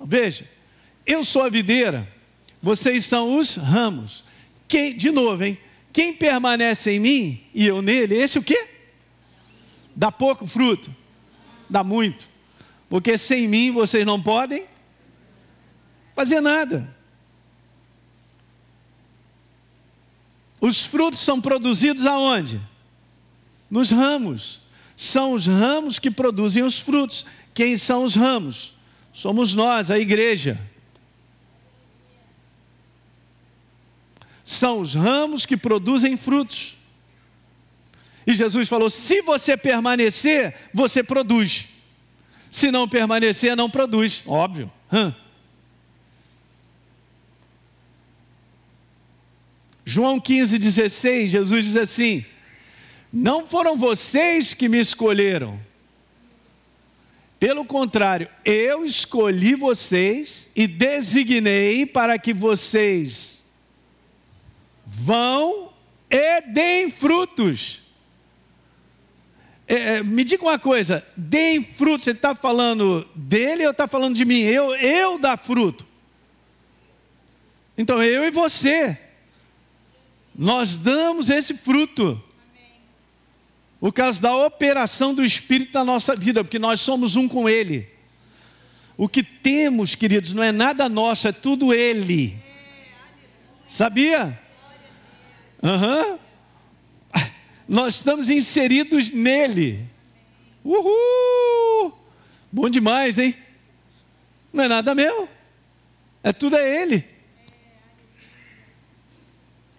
Veja, 0.01 0.49
eu 1.05 1.25
sou 1.25 1.43
a 1.43 1.49
videira, 1.49 2.09
vocês 2.63 3.05
são 3.05 3.37
os 3.37 3.57
ramos. 3.57 4.25
Quem, 4.69 4.97
de 4.97 5.11
novo, 5.11 5.43
hein? 5.43 5.59
Quem 5.93 6.15
permanece 6.15 6.93
em 6.93 7.01
mim 7.01 7.41
e 7.53 7.67
eu 7.67 7.83
nele, 7.83 8.15
esse 8.15 8.39
o 8.39 8.43
quê? 8.43 8.69
Dá 9.97 10.13
pouco 10.13 10.47
fruto, 10.47 10.95
dá 11.69 11.83
muito 11.83 12.31
porque 12.93 13.17
sem 13.17 13.49
mim 13.49 13.71
vocês 13.71 14.05
não 14.05 14.21
podem 14.21 14.67
fazer 16.15 16.41
nada. 16.41 16.89
Os 20.61 20.85
frutos 20.85 21.21
são 21.21 21.41
produzidos 21.41 22.07
aonde? 22.07 22.61
Nos 23.69 23.91
ramos. 23.91 24.61
São 24.97 25.33
os 25.33 25.47
ramos 25.47 25.99
que 25.99 26.11
produzem 26.11 26.63
os 26.63 26.79
frutos. 26.79 27.27
Quem 27.53 27.77
são 27.77 28.05
os 28.05 28.15
ramos? 28.15 28.73
Somos 29.13 29.55
nós, 29.55 29.91
a 29.91 29.99
igreja. 29.99 30.59
São 34.45 34.81
os 34.81 34.95
ramos 34.95 35.45
que 35.45 35.57
produzem 35.57 36.17
frutos. 36.17 36.75
E 38.27 38.33
Jesus 38.33 38.69
falou: 38.69 38.89
se 38.89 39.23
você 39.23 39.57
permanecer, 39.57 40.55
você 40.73 41.03
produz. 41.03 41.69
Se 42.51 42.71
não 42.71 42.89
permanecer, 42.89 43.57
não 43.57 43.69
produz. 43.71 44.23
Óbvio. 44.27 44.71
Hã? 44.93 45.15
João 49.85 50.21
15, 50.21 50.59
16, 50.59 51.31
Jesus 51.31 51.65
diz 51.65 51.77
assim: 51.77 52.25
Não 53.13 53.47
foram 53.47 53.77
vocês 53.77 54.55
que 54.55 54.69
me 54.69 54.79
escolheram. 54.81 55.59
Pelo 57.39 57.65
contrário, 57.65 58.29
eu 58.45 58.85
escolhi 58.85 59.57
vocês 59.57 60.49
e 60.55 60.67
designei 60.69 61.85
para 61.85 62.17
que 62.17 62.33
vocês 62.33 63.43
vão 64.87 65.73
e 66.09 66.41
deem 66.43 66.91
frutos 66.91 67.83
é, 69.73 69.75
é, 69.75 70.03
me 70.03 70.23
diga 70.23 70.43
uma 70.43 70.59
coisa, 70.59 71.03
deem 71.17 71.65
fruto, 71.65 72.05
você 72.05 72.11
está 72.11 72.35
falando 72.35 73.09
dele 73.15 73.65
ou 73.65 73.71
está 73.71 73.89
falando 73.89 74.15
de 74.15 74.25
mim? 74.25 74.41
Eu, 74.41 74.75
eu 74.77 75.19
dar 75.19 75.39
fruto. 75.39 75.87
Então 77.79 78.03
eu 78.03 78.23
e 78.25 78.31
você, 78.31 78.99
nós 80.35 80.77
damos 80.77 81.31
esse 81.31 81.55
fruto. 81.55 82.23
O 83.81 83.93
caso 83.93 84.23
da 84.23 84.35
operação 84.35 85.13
do 85.13 85.25
Espírito 85.25 85.75
na 85.75 85.85
nossa 85.85 86.15
vida, 86.15 86.45
porque 86.45 86.59
nós 86.59 86.81
somos 86.81 87.17
um 87.17 87.29
com 87.29 87.49
Ele. 87.49 87.89
O 88.97 89.09
que 89.09 89.23
temos, 89.23 89.95
queridos, 89.95 90.33
não 90.33 90.43
é 90.43 90.53
nada 90.53 90.89
nosso, 90.89 91.27
é 91.27 91.33
tudo 91.33 91.75
Ele. 91.75 92.37
Sabia? 93.67 94.39
Uhum 95.63 96.23
nós 97.73 97.95
estamos 97.95 98.31
inseridos 98.31 99.11
nele. 99.11 99.89
Uhul! 100.63 101.93
Bom 102.53 102.69
demais, 102.69 103.19
hein? 103.19 103.35
Não 104.53 104.65
é 104.65 104.69
nada 104.69 104.95
meu, 104.95 105.27
é 106.23 106.33
tudo 106.35 106.57
é 106.57 106.83
ele. 106.83 107.03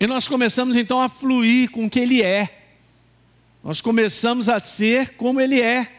E 0.03 0.07
nós 0.07 0.27
começamos 0.27 0.75
então 0.75 1.01
a 1.01 1.07
fluir 1.07 1.71
com 1.71 1.85
o 1.85 1.89
que 1.89 1.97
ele 1.97 2.21
é. 2.21 2.65
Nós 3.63 3.79
começamos 3.79 4.49
a 4.49 4.59
ser 4.59 5.15
como 5.15 5.39
ele 5.39 5.61
é. 5.61 5.89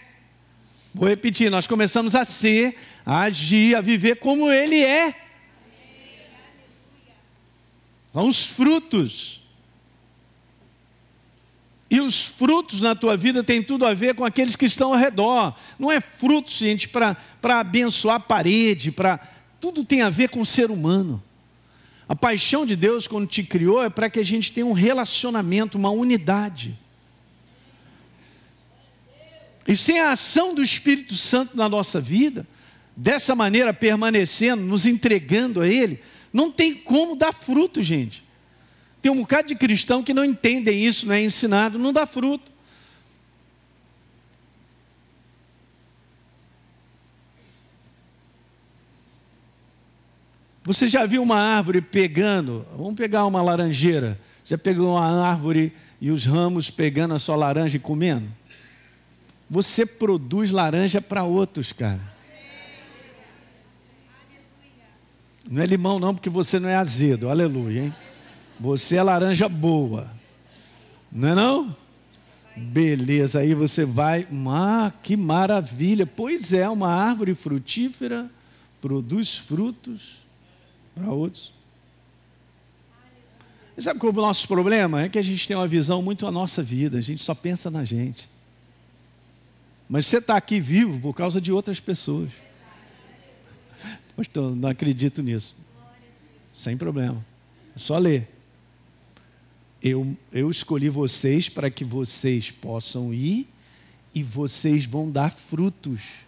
Vou 0.94 1.08
repetir, 1.08 1.50
nós 1.50 1.66
começamos 1.66 2.14
a 2.14 2.22
ser, 2.22 2.76
a 3.06 3.22
agir, 3.22 3.74
a 3.74 3.80
viver 3.80 4.16
como 4.16 4.52
ele 4.52 4.84
é. 4.84 5.14
São 8.12 8.28
os 8.28 8.44
frutos 8.44 9.40
e 11.88 11.98
os 11.98 12.26
frutos 12.26 12.82
na 12.82 12.94
tua 12.94 13.16
vida 13.16 13.42
têm 13.42 13.62
tudo 13.62 13.86
a 13.86 13.94
ver 13.94 14.14
com 14.14 14.24
aqueles 14.26 14.54
que 14.54 14.66
estão 14.66 14.92
ao 14.92 14.98
redor. 14.98 15.56
Não 15.78 15.90
é 15.90 16.02
fruto, 16.02 16.50
gente, 16.50 16.90
para 16.90 17.16
abençoar 17.42 18.16
a 18.16 18.20
parede, 18.20 18.92
para 18.92 19.18
tudo 19.58 19.82
tem 19.82 20.02
a 20.02 20.10
ver 20.10 20.28
com 20.28 20.42
o 20.42 20.46
ser 20.46 20.70
humano. 20.70 21.22
A 22.08 22.14
paixão 22.14 22.66
de 22.66 22.76
Deus, 22.76 23.06
quando 23.06 23.26
te 23.26 23.42
criou, 23.42 23.82
é 23.82 23.88
para 23.88 24.10
que 24.10 24.20
a 24.20 24.24
gente 24.24 24.52
tenha 24.52 24.66
um 24.66 24.72
relacionamento, 24.72 25.78
uma 25.78 25.90
unidade. 25.90 26.78
E 29.66 29.74
sem 29.74 29.98
a 29.98 30.12
ação 30.12 30.54
do 30.54 30.62
Espírito 30.62 31.14
Santo 31.14 31.56
na 31.56 31.68
nossa 31.68 32.00
vida, 32.00 32.46
dessa 32.94 33.34
maneira 33.34 33.72
permanecendo, 33.72 34.62
nos 34.62 34.86
entregando 34.86 35.62
a 35.62 35.68
Ele, 35.68 36.00
não 36.32 36.50
tem 36.50 36.74
como 36.74 37.16
dar 37.16 37.32
fruto, 37.32 37.82
gente. 37.82 38.22
Tem 39.00 39.10
um 39.10 39.20
bocado 39.20 39.48
de 39.48 39.54
cristão 39.54 40.02
que 40.02 40.12
não 40.12 40.24
entendem 40.24 40.84
isso, 40.84 41.06
não 41.06 41.14
é 41.14 41.22
ensinado, 41.22 41.78
não 41.78 41.92
dá 41.92 42.06
fruto. 42.06 42.53
Você 50.64 50.88
já 50.88 51.04
viu 51.04 51.22
uma 51.22 51.38
árvore 51.38 51.82
pegando? 51.82 52.66
Vamos 52.74 52.94
pegar 52.94 53.26
uma 53.26 53.42
laranjeira. 53.42 54.18
Já 54.46 54.56
pegou 54.56 54.94
uma 54.94 55.22
árvore 55.22 55.74
e 56.00 56.10
os 56.10 56.24
ramos 56.24 56.70
pegando 56.70 57.14
a 57.14 57.18
sua 57.18 57.36
laranja 57.36 57.76
e 57.76 57.80
comendo? 57.80 58.26
Você 59.48 59.84
produz 59.84 60.50
laranja 60.50 61.02
para 61.02 61.22
outros, 61.22 61.70
cara. 61.70 62.00
Não 65.50 65.60
é 65.60 65.66
limão, 65.66 65.98
não, 65.98 66.14
porque 66.14 66.30
você 66.30 66.58
não 66.58 66.70
é 66.70 66.76
azedo. 66.76 67.28
Aleluia, 67.28 67.82
hein? 67.82 67.94
Você 68.58 68.96
é 68.96 69.02
laranja 69.02 69.46
boa. 69.50 70.08
Não 71.12 71.28
é 71.28 71.34
não? 71.34 71.76
Beleza, 72.56 73.40
aí 73.40 73.52
você 73.52 73.84
vai. 73.84 74.26
Ah, 74.48 74.90
que 75.02 75.14
maravilha. 75.14 76.06
Pois 76.06 76.54
é, 76.54 76.66
uma 76.70 76.88
árvore 76.88 77.34
frutífera 77.34 78.30
produz 78.80 79.36
frutos 79.36 80.23
para 80.94 81.10
outros. 81.10 81.52
E 83.76 83.82
sabe 83.82 83.98
qual 83.98 84.12
é 84.12 84.16
o 84.16 84.20
nosso 84.22 84.46
problema? 84.46 85.02
É 85.02 85.08
que 85.08 85.18
a 85.18 85.22
gente 85.22 85.48
tem 85.48 85.56
uma 85.56 85.66
visão 85.66 86.00
muito 86.00 86.26
a 86.26 86.30
nossa 86.30 86.62
vida, 86.62 86.98
a 86.98 87.00
gente 87.00 87.22
só 87.22 87.34
pensa 87.34 87.70
na 87.70 87.84
gente. 87.84 88.28
Mas 89.88 90.06
você 90.06 90.18
está 90.18 90.36
aqui 90.36 90.60
vivo 90.60 91.00
por 91.00 91.12
causa 91.12 91.40
de 91.40 91.52
outras 91.52 91.80
pessoas. 91.80 92.30
Pastor, 94.16 94.54
não 94.54 94.68
acredito 94.68 95.22
nisso. 95.22 95.56
Sem 96.54 96.76
problema. 96.76 97.24
É 97.74 97.78
só 97.78 97.98
ler. 97.98 98.28
Eu, 99.82 100.16
eu 100.32 100.48
escolhi 100.48 100.88
vocês 100.88 101.48
para 101.48 101.68
que 101.68 101.84
vocês 101.84 102.50
possam 102.50 103.12
ir 103.12 103.46
e 104.14 104.22
vocês 104.22 104.86
vão 104.86 105.10
dar 105.10 105.30
frutos. 105.30 106.24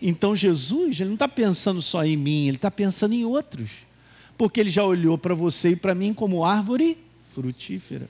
Então 0.00 0.36
Jesus, 0.36 1.00
ele 1.00 1.08
não 1.08 1.14
está 1.14 1.26
pensando 1.26 1.80
só 1.80 2.04
em 2.04 2.16
mim, 2.16 2.46
ele 2.46 2.56
está 2.56 2.70
pensando 2.70 3.14
em 3.14 3.24
outros 3.24 3.89
porque 4.40 4.58
ele 4.58 4.70
já 4.70 4.82
olhou 4.82 5.18
para 5.18 5.34
você 5.34 5.72
e 5.72 5.76
para 5.76 5.94
mim 5.94 6.14
como 6.14 6.46
árvore 6.46 6.96
frutífera. 7.34 8.08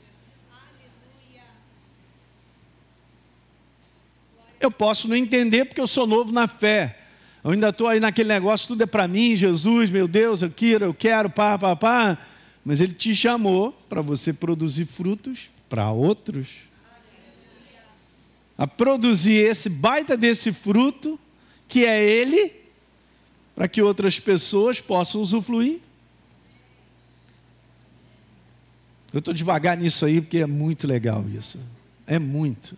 Eu 4.61 4.71
posso 4.71 5.09
não 5.09 5.17
entender 5.17 5.65
porque 5.65 5.81
eu 5.81 5.89
sou 5.89 6.07
novo 6.07 6.31
na 6.31 6.47
fé. 6.47 7.01
Eu 7.43 7.51
ainda 7.51 7.71
estou 7.71 7.89
aí 7.89 7.99
naquele 7.99 8.29
negócio, 8.29 8.69
tudo 8.69 8.85
é 8.85 8.87
para 8.87 9.09
mim, 9.09 9.35
Jesus, 9.35 9.91
meu 9.91 10.07
Deus, 10.07 10.43
eu 10.43 10.53
quero, 10.53 10.85
eu 10.85 10.95
quero, 10.95 11.29
pá, 11.29 11.59
pá, 11.59 11.75
pá. 11.75 12.17
Mas 12.65 12.81
Ele 12.81 12.95
te 12.95 13.13
chamou 13.13 13.73
para 13.89 14.01
você 14.01 14.33
produzir 14.33 14.85
frutos 14.85 15.51
para 15.69 15.91
outros. 15.91 16.47
A 18.57 18.69
produzir 18.69 19.35
esse 19.35 19.69
baita 19.69 20.17
desse 20.17 20.53
fruto, 20.53 21.19
que 21.67 21.85
é 21.85 22.01
Ele, 22.01 22.53
para 23.53 23.67
que 23.67 23.83
outras 23.83 24.21
pessoas 24.21 24.81
possam 24.81 25.21
usufruir. 25.21 25.81
Eu 29.13 29.19
estou 29.19 29.35
devagar 29.35 29.77
nisso 29.77 30.05
aí 30.05 30.21
porque 30.21 30.39
é 30.39 30.47
muito 30.47 30.87
legal 30.87 31.25
isso. 31.29 31.59
É 32.07 32.19
muito. 32.19 32.77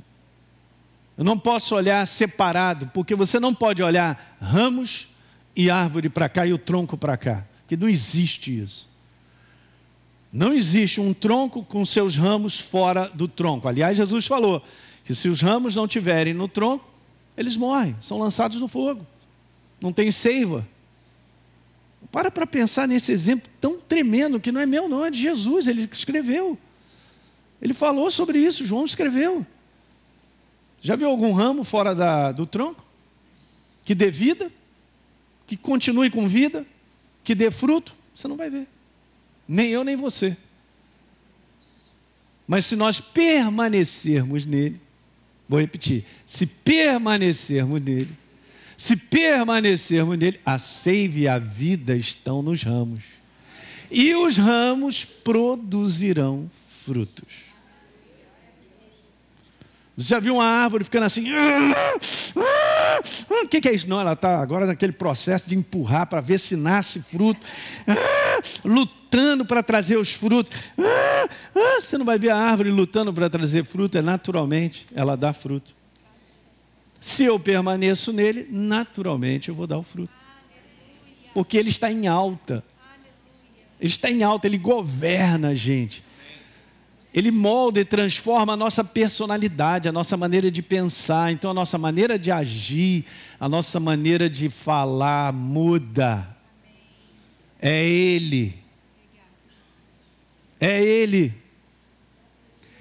Eu 1.17 1.25
não 1.25 1.39
posso 1.39 1.75
olhar 1.75 2.07
separado, 2.07 2.91
porque 2.95 3.15
você 3.15 3.39
não 3.39 3.55
pode 3.55 3.83
olhar 3.83 4.37
ramos 4.41 5.09
e 5.55 5.71
árvore 5.71 6.09
para 6.09 6.29
cá 6.29 6.47
e 6.47 6.53
o 6.53 6.59
tronco 6.59 6.97
para 6.97 7.17
cá, 7.17 7.47
porque 7.61 7.77
não 7.77 7.89
existe 7.89 8.59
isso. 8.59 8.89
Não 10.33 10.55
existe 10.55 11.01
um 11.01 11.13
tronco 11.13 11.63
com 11.63 11.85
seus 11.85 12.17
ramos 12.17 12.59
fora 12.59 13.09
do 13.09 13.29
tronco. 13.29 13.69
Aliás, 13.69 13.99
Jesus 13.99 14.27
falou 14.27 14.63
que 15.05 15.15
se 15.15 15.29
os 15.29 15.43
ramos 15.43 15.77
não 15.77 15.87
tiverem 15.87 16.33
no 16.33 16.49
tronco, 16.49 16.89
eles 17.37 17.57
morrem, 17.57 17.95
são 18.01 18.19
lançados 18.19 18.59
no 18.59 18.67
fogo. 18.67 19.07
Não 19.81 19.93
tem 19.93 20.11
seiva. 20.11 20.67
Para 22.11 22.31
para 22.31 22.47
pensar 22.47 22.87
nesse 22.89 23.13
exemplo 23.13 23.51
tão 23.61 23.79
tremendo, 23.79 24.41
que 24.41 24.53
não 24.53 24.61
é 24.61 24.67
meu, 24.67 24.89
não, 24.89 25.05
é 25.05 25.11
de 25.11 25.19
Jesus, 25.19 25.67
ele 25.67 25.89
escreveu. 25.91 26.59
Ele 27.61 27.73
falou 27.73 28.11
sobre 28.11 28.39
isso, 28.39 28.67
João 28.67 28.85
escreveu. 28.85 29.47
Já 30.81 30.97
viu 30.97 31.09
algum 31.09 31.33
ramo 31.33 31.63
fora 31.63 31.95
da, 31.95 32.33
do 32.33 32.45
tronco? 32.45 32.85
Que 33.85 33.95
dê 33.95 34.11
vida? 34.11 34.51
Que 35.47 35.57
continue 35.57 36.11
com 36.11 36.29
vida? 36.29 36.67
Que 37.23 37.35
dê 37.35 37.51
fruto? 37.51 37.95
Você 38.15 38.27
não 38.27 38.37
vai 38.37 38.51
ver. 38.51 38.67
Nem 39.47 39.69
eu, 39.69 39.85
nem 39.85 39.97
você. 39.97 40.37
Mas 42.47 42.67
se 42.67 42.77
nós 42.77 43.01
permanecermos 43.01 44.45
nele, 44.45 44.81
vou 45.49 45.61
repetir: 45.61 46.05
se 46.27 46.47
permanecermos 46.47 47.81
nele, 47.81 48.17
se 48.83 48.97
permanecermos 48.97 50.19
nele, 50.19 50.41
a 50.45 50.59
seiva 50.59 51.17
e 51.17 51.29
a 51.29 51.39
vida 51.39 51.95
estão 51.95 52.43
nos 52.43 52.65
ramos. 52.65 53.05
E 53.89 54.13
os 54.13 54.37
ramos 54.37 55.05
produzirão 55.05 56.51
frutos. 56.85 57.53
Você 59.97 60.09
já 60.09 60.19
viu 60.19 60.35
uma 60.35 60.45
árvore 60.45 60.83
ficando 60.83 61.05
assim? 61.05 61.29
O 63.31 63.47
que, 63.47 63.69
é 63.69 63.73
isso? 63.73 63.89
Não, 63.89 64.01
ela 64.01 64.15
está 64.15 64.41
agora 64.41 64.67
naquele 64.67 64.93
processo 64.93 65.49
de 65.49 65.55
empurrar 65.55 66.09
para 66.09 66.21
ver 66.21 66.41
se 66.41 66.57
nasce 66.57 67.01
fruto, 67.01 67.41
lutando 68.65 69.47
para 69.47 69.63
trazer 69.63 69.97
os 69.97 70.13
frutos. 70.13 70.51
Você 71.55 71.97
não 71.97 72.05
vai 72.05 72.19
ver 72.19 72.31
a 72.31 72.37
árvore 72.37 72.73
lutando 72.73 73.15
para 73.15 73.31
trazer 73.31 73.65
fruto, 73.65 73.97
é 73.97 74.03
naturalmente, 74.03 74.89
ela 74.93 75.17
dá 75.17 75.33
fruto. 75.33 75.82
Se 77.03 77.25
eu 77.25 77.37
permaneço 77.37 78.13
nele, 78.13 78.47
naturalmente 78.49 79.49
eu 79.49 79.57
vou 79.57 79.67
dar 79.67 79.77
o 79.77 79.83
fruto. 79.83 80.13
Porque 81.35 81.57
ele 81.57 81.69
está 81.69 81.91
em 81.91 82.07
alta. 82.07 82.65
Ele 83.81 83.91
está 83.91 84.09
em 84.09 84.23
alta, 84.23 84.47
ele 84.47 84.57
governa 84.57 85.49
a 85.49 85.55
gente. 85.57 86.05
Ele 87.13 87.33
molda 87.33 87.81
e 87.81 87.85
transforma 87.85 88.53
a 88.53 88.57
nossa 88.57 88.85
personalidade, 88.85 89.89
a 89.89 89.93
nossa 89.93 90.17
maneira 90.17 90.49
de 90.49 90.63
pensar. 90.63 91.33
Então, 91.33 91.51
a 91.51 91.55
nossa 91.55 91.77
maneira 91.77 92.17
de 92.17 92.31
agir, 92.31 93.05
a 93.41 93.49
nossa 93.49 93.81
maneira 93.81 94.31
de 94.31 94.49
falar 94.49 95.33
muda. 95.33 96.37
É 97.61 97.85
Ele. 97.85 98.55
É 100.61 100.81
Ele. 100.81 101.35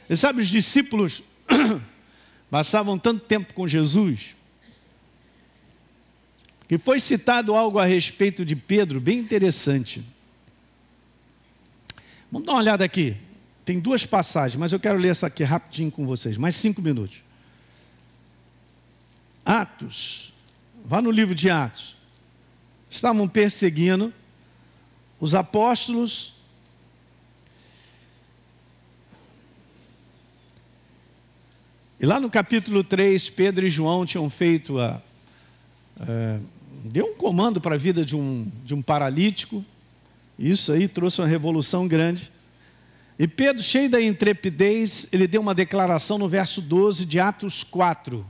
E 0.08 0.16
sabe, 0.16 0.42
os 0.42 0.48
discípulos 0.48 1.24
passavam 2.52 3.00
tanto 3.00 3.22
tempo 3.22 3.54
com 3.54 3.66
Jesus, 3.66 4.36
que 6.68 6.78
foi 6.78 7.00
citado 7.00 7.56
algo 7.56 7.80
a 7.80 7.86
respeito 7.86 8.44
de 8.46 8.58
Pedro, 8.58 9.00
bem 9.00 9.18
interessante. 9.20 10.06
Vamos 12.30 12.46
dar 12.46 12.54
uma 12.54 12.60
olhada 12.60 12.84
aqui. 12.84 13.16
Tem 13.64 13.80
duas 13.80 14.06
passagens, 14.06 14.60
mas 14.60 14.74
eu 14.74 14.80
quero 14.80 15.00
ler 15.00 15.10
essa 15.10 15.28
aqui 15.28 15.44
rapidinho 15.46 15.92
com 15.92 16.06
vocês, 16.06 16.36
mais 16.36 16.58
cinco 16.58 16.82
minutos. 16.82 17.24
Atos, 19.46 20.34
vá 20.84 21.02
no 21.02 21.10
livro 21.10 21.34
de 21.34 21.50
Atos. 21.50 21.96
Estavam 22.90 23.30
perseguindo 23.30 24.14
os 25.22 25.34
apóstolos 25.34 26.34
E 32.02 32.06
lá 32.08 32.20
no 32.20 32.32
capítulo 32.32 32.84
3, 32.84 33.30
Pedro 33.30 33.64
e 33.64 33.70
João 33.70 34.08
tinham 34.08 34.28
feito 34.28 34.80
a. 34.80 35.00
É, 36.00 36.40
deu 36.86 37.06
um 37.06 37.14
comando 37.14 37.62
para 37.62 37.76
a 37.76 37.78
vida 37.78 38.04
de 38.04 38.18
um, 38.18 38.52
de 38.66 38.74
um 38.74 38.82
paralítico. 38.82 39.64
Isso 40.40 40.72
aí 40.72 40.88
trouxe 40.88 41.22
uma 41.22 41.28
revolução 41.28 41.88
grande. 41.88 42.32
E 43.20 43.28
Pedro, 43.28 43.62
cheio 43.62 43.88
da 43.88 44.02
intrepidez, 44.02 45.08
ele 45.12 45.28
deu 45.28 45.42
uma 45.42 45.54
declaração 45.54 46.18
no 46.18 46.28
verso 46.28 46.60
12 46.60 47.06
de 47.06 47.20
Atos 47.20 47.64
4. 47.64 48.26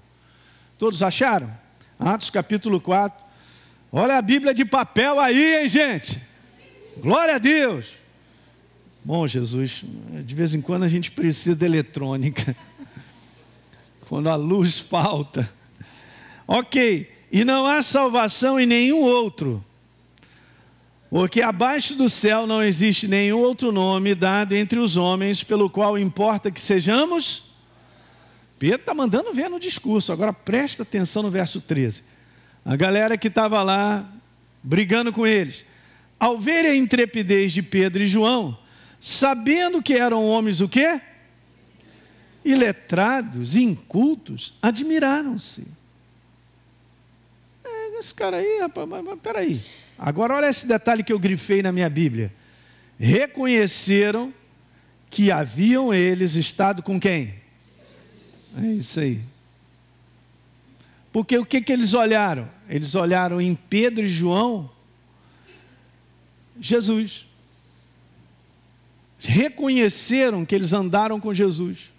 Todos 0.78 1.02
acharam? 1.02 1.50
Atos 1.98 2.30
capítulo 2.30 2.82
4. 2.82 3.24
Olha 3.90 4.18
a 4.18 4.22
Bíblia 4.22 4.54
de 4.54 4.66
papel 4.66 5.18
aí, 5.18 5.62
hein, 5.62 5.70
gente? 5.70 6.22
Glória 6.98 7.36
a 7.36 7.40
Deus. 7.40 7.86
Bom, 9.02 9.26
Jesus, 9.26 9.86
de 10.26 10.36
vez 10.36 10.54
em 10.54 10.60
quando 10.60 10.84
a 10.84 10.90
gente 10.90 11.10
precisa 11.10 11.56
de 11.56 11.64
eletrônica 11.64 12.54
quando 14.12 14.28
a 14.28 14.36
luz 14.36 14.78
falta. 14.92 15.50
Ok, 16.46 17.10
e 17.32 17.46
não 17.46 17.66
há 17.66 17.82
salvação 17.82 18.60
em 18.60 18.66
nenhum 18.66 19.00
outro, 19.00 19.64
porque 21.10 21.42
abaixo 21.42 21.96
do 21.96 22.10
céu 22.10 22.46
não 22.46 22.62
existe 22.62 23.08
nenhum 23.08 23.40
outro 23.40 23.72
nome 23.72 24.14
dado 24.14 24.54
entre 24.54 24.80
os 24.80 24.98
homens 24.98 25.46
pelo 25.46 25.70
qual 25.70 25.98
importa 25.98 26.52
que 26.52 26.60
sejamos. 26.60 27.54
Pedro 28.60 28.82
está 28.82 28.94
mandando 28.94 29.34
ver 29.34 29.50
no 29.50 29.58
discurso, 29.58 30.12
agora 30.12 30.34
presta 30.34 30.84
atenção 30.84 31.24
no 31.24 31.32
verso 31.32 31.62
13. 31.62 32.04
A 32.66 32.76
galera 32.76 33.18
que 33.18 33.30
estava 33.30 33.64
lá 33.64 34.06
brigando 34.62 35.14
com 35.14 35.26
eles, 35.26 35.64
ao 36.20 36.38
ver 36.38 36.66
a 36.66 36.76
intrepidez 36.76 37.54
de 37.54 37.62
Pedro 37.62 38.04
e 38.04 38.08
João, 38.08 38.58
sabendo 39.00 39.82
que 39.82 39.94
eram 39.94 40.26
homens 40.28 40.60
o 40.60 40.68
quê? 40.68 41.00
Iletrados, 42.44 43.56
incultos, 43.56 44.54
admiraram-se. 44.62 45.68
É, 47.64 48.00
esse 48.00 48.14
cara 48.14 48.38
aí, 48.38 48.60
rapaz, 48.60 48.88
mas, 48.88 49.04
mas 49.04 49.20
peraí. 49.20 49.64
Agora 49.98 50.36
olha 50.36 50.50
esse 50.50 50.66
detalhe 50.66 51.04
que 51.04 51.14
eu 51.14 51.20
grifei 51.20 51.62
na 51.62 51.72
minha 51.72 51.90
Bíblia. 51.90 52.34
Reconheceram 53.00 54.34
que 55.10 55.32
haviam 55.32 55.94
eles 55.94 56.36
estado 56.36 56.82
com 56.82 57.00
quem? 57.00 57.36
É 58.58 58.68
isso 58.68 59.00
aí. 59.00 59.22
Porque 61.12 61.38
o 61.38 61.46
que, 61.46 61.62
que 61.62 61.72
eles 61.72 61.94
olharam? 61.94 62.50
Eles 62.70 62.96
olharam 62.96 63.42
em 63.42 63.54
Pedro 63.54 64.04
e 64.04 64.08
João 64.08 64.70
Jesus. 66.60 67.26
Reconheceram 69.20 70.46
que 70.46 70.56
eles 70.56 70.74
andaram 70.74 71.20
com 71.20 71.34
Jesus. 71.34 71.91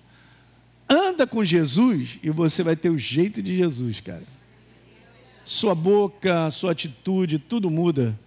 Anda 0.93 1.27
com 1.27 1.43
Jesus 1.43 2.19
e 2.23 2.29
você 2.29 2.63
vai 2.63 2.77
ter 2.77 2.91
o 2.91 2.99
jeito 2.99 3.43
de 3.43 3.57
Jesus, 3.57 3.99
cara. 4.01 4.25
Sua 5.43 5.75
boca, 5.75 6.51
sua 6.51 6.73
atitude, 6.73 7.39
tudo 7.39 7.71
muda. 7.71 8.19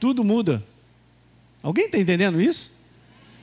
Tudo 0.00 0.24
muda. 0.24 0.64
Alguém 1.62 1.84
está 1.84 1.98
entendendo 1.98 2.40
isso? 2.40 2.74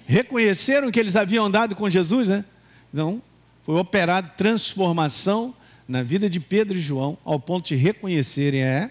Reconheceram 0.07 0.89
que 0.89 0.99
eles 0.99 1.15
haviam 1.15 1.45
andado 1.45 1.75
com 1.75 1.87
Jesus, 1.87 2.27
né? 2.27 2.43
Então, 2.91 3.21
foi 3.63 3.75
operado 3.75 4.31
transformação 4.35 5.53
na 5.87 6.01
vida 6.01 6.27
de 6.27 6.39
Pedro 6.39 6.79
e 6.79 6.81
João, 6.81 7.19
ao 7.23 7.39
ponto 7.39 7.67
de 7.67 7.75
reconhecerem: 7.75 8.63
é, 8.63 8.89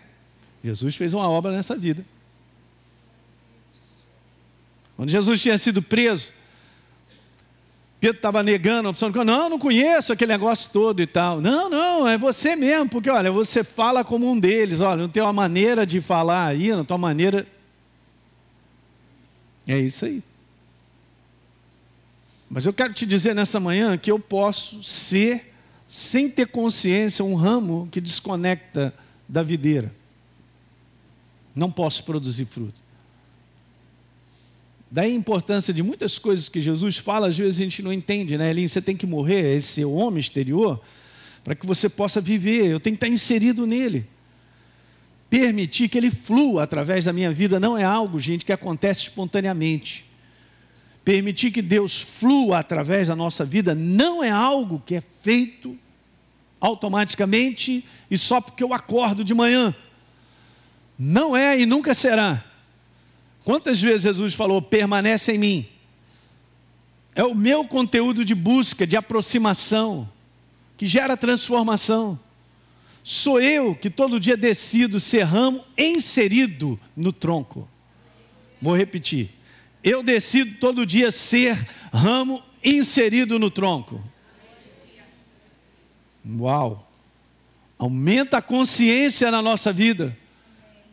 Jesus 0.63 0.95
fez 0.95 1.15
uma 1.15 1.29
obra 1.29 1.51
nessa 1.51 1.77
vida. 1.77 2.05
Quando 4.97 5.11
Jesus 5.11 5.43
tinha 5.43 5.59
sido 5.59 5.83
preso, 5.83 6.33
Pedro 8.01 8.17
estava 8.17 8.43
negando 8.43 8.89
a 8.89 8.91
opção 8.91 9.11
não, 9.11 9.51
não 9.51 9.59
conheço 9.59 10.11
aquele 10.11 10.33
negócio 10.33 10.71
todo 10.73 11.03
e 11.03 11.07
tal. 11.07 11.39
Não, 11.39 11.69
não, 11.69 12.09
é 12.09 12.17
você 12.17 12.57
mesmo, 12.57 12.89
porque 12.89 13.11
olha, 13.11 13.31
você 13.31 13.63
fala 13.63 14.03
como 14.03 14.29
um 14.31 14.41
deles, 14.41 14.81
olha, 14.81 15.03
não 15.03 15.09
tem 15.09 15.23
uma 15.23 15.35
maneira 15.35 15.87
de 15.87 16.01
falar 16.01 16.47
aí, 16.47 16.71
não 16.71 16.83
tem 16.83 16.95
uma 16.95 17.07
maneira. 17.07 17.47
É 19.69 19.79
isso 19.79 20.07
aí. 20.07 20.23
Mas 22.49 22.65
eu 22.65 22.73
quero 22.73 22.95
te 22.95 23.05
dizer 23.05 23.35
nessa 23.35 23.61
manhã 23.61 23.97
que 23.99 24.11
eu 24.11 24.19
posso 24.19 24.83
ser 24.83 25.53
sem 25.87 26.31
ter 26.31 26.47
consciência, 26.47 27.23
um 27.23 27.35
ramo 27.35 27.87
que 27.93 28.01
desconecta 28.01 28.95
da 29.29 29.43
videira. 29.43 29.93
Não 31.55 31.71
posso 31.71 32.03
produzir 32.05 32.47
fruto. 32.47 32.81
Daí 34.91 35.13
a 35.13 35.15
importância 35.15 35.73
de 35.73 35.83
muitas 35.83 36.19
coisas 36.19 36.49
que 36.49 36.61
Jesus 36.61 36.99
fala, 36.99 37.29
às 37.29 37.39
vezes 37.39 37.61
a 37.61 37.65
gente 37.65 37.81
não 37.81 37.93
entende, 37.93 38.37
né? 38.37 38.51
Elinho, 38.51 38.69
você 38.69 38.83
tem 38.83 38.97
que 38.97 39.07
morrer, 39.07 39.57
esse 39.57 39.85
homem 39.85 40.19
exterior, 40.19 40.81
para 41.45 41.55
que 41.55 41.65
você 41.65 41.89
possa 41.89 42.21
viver. 42.21 42.67
Eu 42.67 42.81
tenho 42.81 42.97
que 42.97 43.05
estar 43.05 43.15
inserido 43.15 43.67
nele. 43.67 44.05
Permitir 45.29 45.89
que 45.89 45.97
ele 45.97 46.11
flua 46.11 46.65
através 46.65 47.05
da 47.05 47.13
minha 47.13 47.31
vida 47.31 47.61
não 47.61 47.79
é 47.79 47.85
algo, 47.85 48.19
gente, 48.19 48.45
que 48.45 48.53
acontece 48.53 49.03
espontaneamente. 49.03 50.05
Permitir 51.05 51.53
que 51.53 51.63
Deus 51.63 52.01
flua 52.01 52.59
através 52.59 53.07
da 53.07 53.15
nossa 53.15 53.45
vida 53.45 53.77
não 53.77 54.25
é 54.25 54.31
algo 54.31 54.83
que 54.85 54.97
é 54.97 55.03
feito 55.23 55.79
automaticamente 56.61 57.85
e 58.11 58.19
só 58.19 58.41
porque 58.41 58.65
eu 58.65 58.75
acordo 58.75 59.23
de 59.23 59.33
manhã. 59.33 59.75
Não 60.99 61.37
é 61.37 61.59
e 61.61 61.65
nunca 61.65 61.95
será. 61.95 62.45
Quantas 63.51 63.83
vezes 63.83 64.03
Jesus 64.03 64.33
falou: 64.33 64.63
permanece 64.63 65.33
em 65.33 65.39
mim? 65.39 65.67
É 67.17 67.25
o 67.25 67.35
meu 67.35 67.65
conteúdo 67.65 68.25
de 68.25 68.33
busca, 68.33 68.87
de 68.87 68.97
aproximação, 68.97 70.09
que 70.77 70.87
gera 70.87 71.17
transformação. 71.17 72.17
Sou 73.03 73.41
eu 73.41 73.75
que 73.75 73.91
todo 73.91 74.21
dia 74.21 74.37
decido 74.37 75.01
ser 75.01 75.25
ramo 75.25 75.65
inserido 75.77 76.79
no 76.97 77.13
tronco. 77.13 77.69
Vou 78.63 78.77
repetir. 78.77 79.31
Eu 79.83 80.01
decido 80.01 80.57
todo 80.61 80.87
dia 80.87 81.11
ser 81.11 81.57
ramo 81.93 82.41
inserido 82.65 83.37
no 83.37 83.51
tronco. 83.51 84.01
Uau! 86.25 86.89
Aumenta 87.77 88.37
a 88.37 88.43
consciência 88.43 89.29
na 89.29 89.43
nossa 89.43 89.73
vida. 89.73 90.17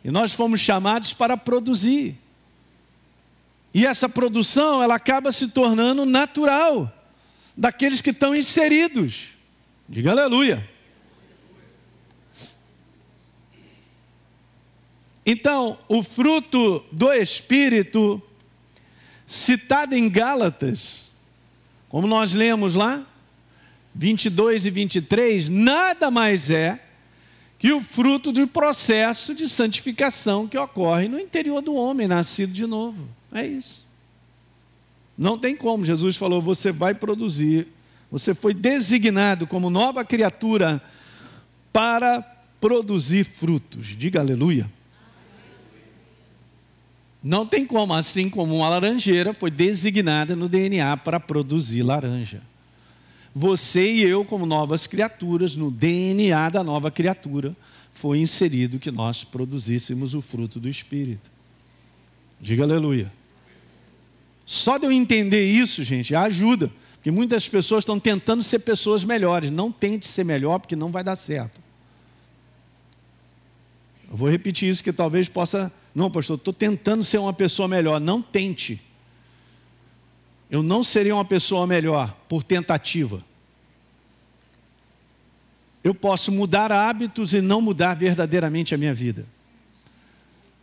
E 0.02 0.10
nós 0.10 0.32
fomos 0.32 0.58
chamados 0.58 1.12
para 1.12 1.36
produzir. 1.36 2.18
E 3.78 3.86
essa 3.86 4.08
produção, 4.08 4.82
ela 4.82 4.96
acaba 4.96 5.30
se 5.30 5.50
tornando 5.50 6.04
natural 6.04 6.92
daqueles 7.56 8.02
que 8.02 8.10
estão 8.10 8.34
inseridos. 8.34 9.28
Diga 9.88 10.10
aleluia. 10.10 10.68
Então, 15.24 15.78
o 15.86 16.02
fruto 16.02 16.84
do 16.90 17.12
Espírito 17.12 18.20
citado 19.24 19.94
em 19.94 20.08
Gálatas, 20.08 21.12
como 21.88 22.08
nós 22.08 22.34
lemos 22.34 22.74
lá, 22.74 23.06
22 23.94 24.66
e 24.66 24.70
23, 24.70 25.48
nada 25.48 26.10
mais 26.10 26.50
é 26.50 26.82
que 27.60 27.72
o 27.72 27.80
fruto 27.80 28.32
do 28.32 28.48
processo 28.48 29.32
de 29.36 29.48
santificação 29.48 30.48
que 30.48 30.58
ocorre 30.58 31.06
no 31.06 31.20
interior 31.20 31.62
do 31.62 31.76
homem 31.76 32.08
nascido 32.08 32.52
de 32.52 32.66
novo. 32.66 33.17
É 33.32 33.46
isso. 33.46 33.86
Não 35.16 35.38
tem 35.38 35.56
como. 35.56 35.84
Jesus 35.84 36.16
falou: 36.16 36.40
você 36.40 36.72
vai 36.72 36.94
produzir. 36.94 37.68
Você 38.10 38.34
foi 38.34 38.54
designado 38.54 39.46
como 39.46 39.68
nova 39.68 40.04
criatura 40.04 40.80
para 41.72 42.22
produzir 42.60 43.24
frutos. 43.24 43.86
Diga 43.86 44.20
aleluia. 44.20 44.70
Não 47.22 47.44
tem 47.44 47.66
como, 47.66 47.92
assim 47.92 48.30
como 48.30 48.56
uma 48.56 48.68
laranjeira 48.68 49.34
foi 49.34 49.50
designada 49.50 50.36
no 50.36 50.48
DNA 50.48 50.96
para 50.98 51.18
produzir 51.18 51.82
laranja. 51.82 52.40
Você 53.34 53.92
e 53.92 54.02
eu, 54.02 54.24
como 54.24 54.46
novas 54.46 54.86
criaturas, 54.86 55.54
no 55.54 55.70
DNA 55.70 56.48
da 56.48 56.64
nova 56.64 56.90
criatura, 56.90 57.54
foi 57.92 58.18
inserido 58.18 58.78
que 58.78 58.90
nós 58.90 59.24
produzíssemos 59.24 60.14
o 60.14 60.22
fruto 60.22 60.58
do 60.58 60.68
Espírito. 60.68 61.30
Diga 62.40 62.62
aleluia. 62.62 63.12
Só 64.48 64.78
de 64.78 64.86
eu 64.86 64.90
entender 64.90 65.44
isso, 65.44 65.84
gente, 65.84 66.14
ajuda. 66.14 66.72
Porque 66.94 67.10
muitas 67.10 67.46
pessoas 67.46 67.82
estão 67.82 68.00
tentando 68.00 68.42
ser 68.42 68.60
pessoas 68.60 69.04
melhores. 69.04 69.50
Não 69.50 69.70
tente 69.70 70.08
ser 70.08 70.24
melhor, 70.24 70.58
porque 70.58 70.74
não 70.74 70.90
vai 70.90 71.04
dar 71.04 71.16
certo. 71.16 71.60
Eu 74.10 74.16
vou 74.16 74.26
repetir 74.30 74.70
isso 74.70 74.82
que 74.82 74.90
talvez 74.90 75.28
possa. 75.28 75.70
Não, 75.94 76.10
pastor, 76.10 76.38
estou 76.38 76.54
tentando 76.54 77.04
ser 77.04 77.18
uma 77.18 77.34
pessoa 77.34 77.68
melhor. 77.68 78.00
Não 78.00 78.22
tente. 78.22 78.80
Eu 80.50 80.62
não 80.62 80.82
serei 80.82 81.12
uma 81.12 81.26
pessoa 81.26 81.66
melhor 81.66 82.16
por 82.26 82.42
tentativa. 82.42 83.22
Eu 85.84 85.94
posso 85.94 86.32
mudar 86.32 86.72
hábitos 86.72 87.34
e 87.34 87.42
não 87.42 87.60
mudar 87.60 87.92
verdadeiramente 87.92 88.74
a 88.74 88.78
minha 88.78 88.94
vida. 88.94 89.26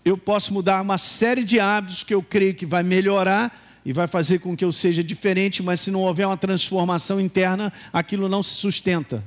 Eu 0.04 0.18
posso 0.18 0.52
mudar 0.52 0.82
uma 0.82 0.98
série 0.98 1.44
de 1.44 1.60
hábitos 1.60 2.04
que 2.04 2.16
eu 2.16 2.24
creio 2.24 2.56
que 2.56 2.66
vai 2.66 2.82
melhorar 2.82 3.62
e 3.86 3.94
vai 3.94 4.08
fazer 4.08 4.40
com 4.40 4.58
que 4.58 4.66
eu 4.66 4.72
seja 4.72 5.04
diferente, 5.04 5.62
mas 5.62 5.80
se 5.80 5.92
não 5.92 6.02
houver 6.02 6.26
uma 6.26 6.36
transformação 6.36 7.22
interna, 7.22 7.72
aquilo 7.94 8.28
não 8.28 8.42
se 8.42 8.56
sustenta. 8.56 9.24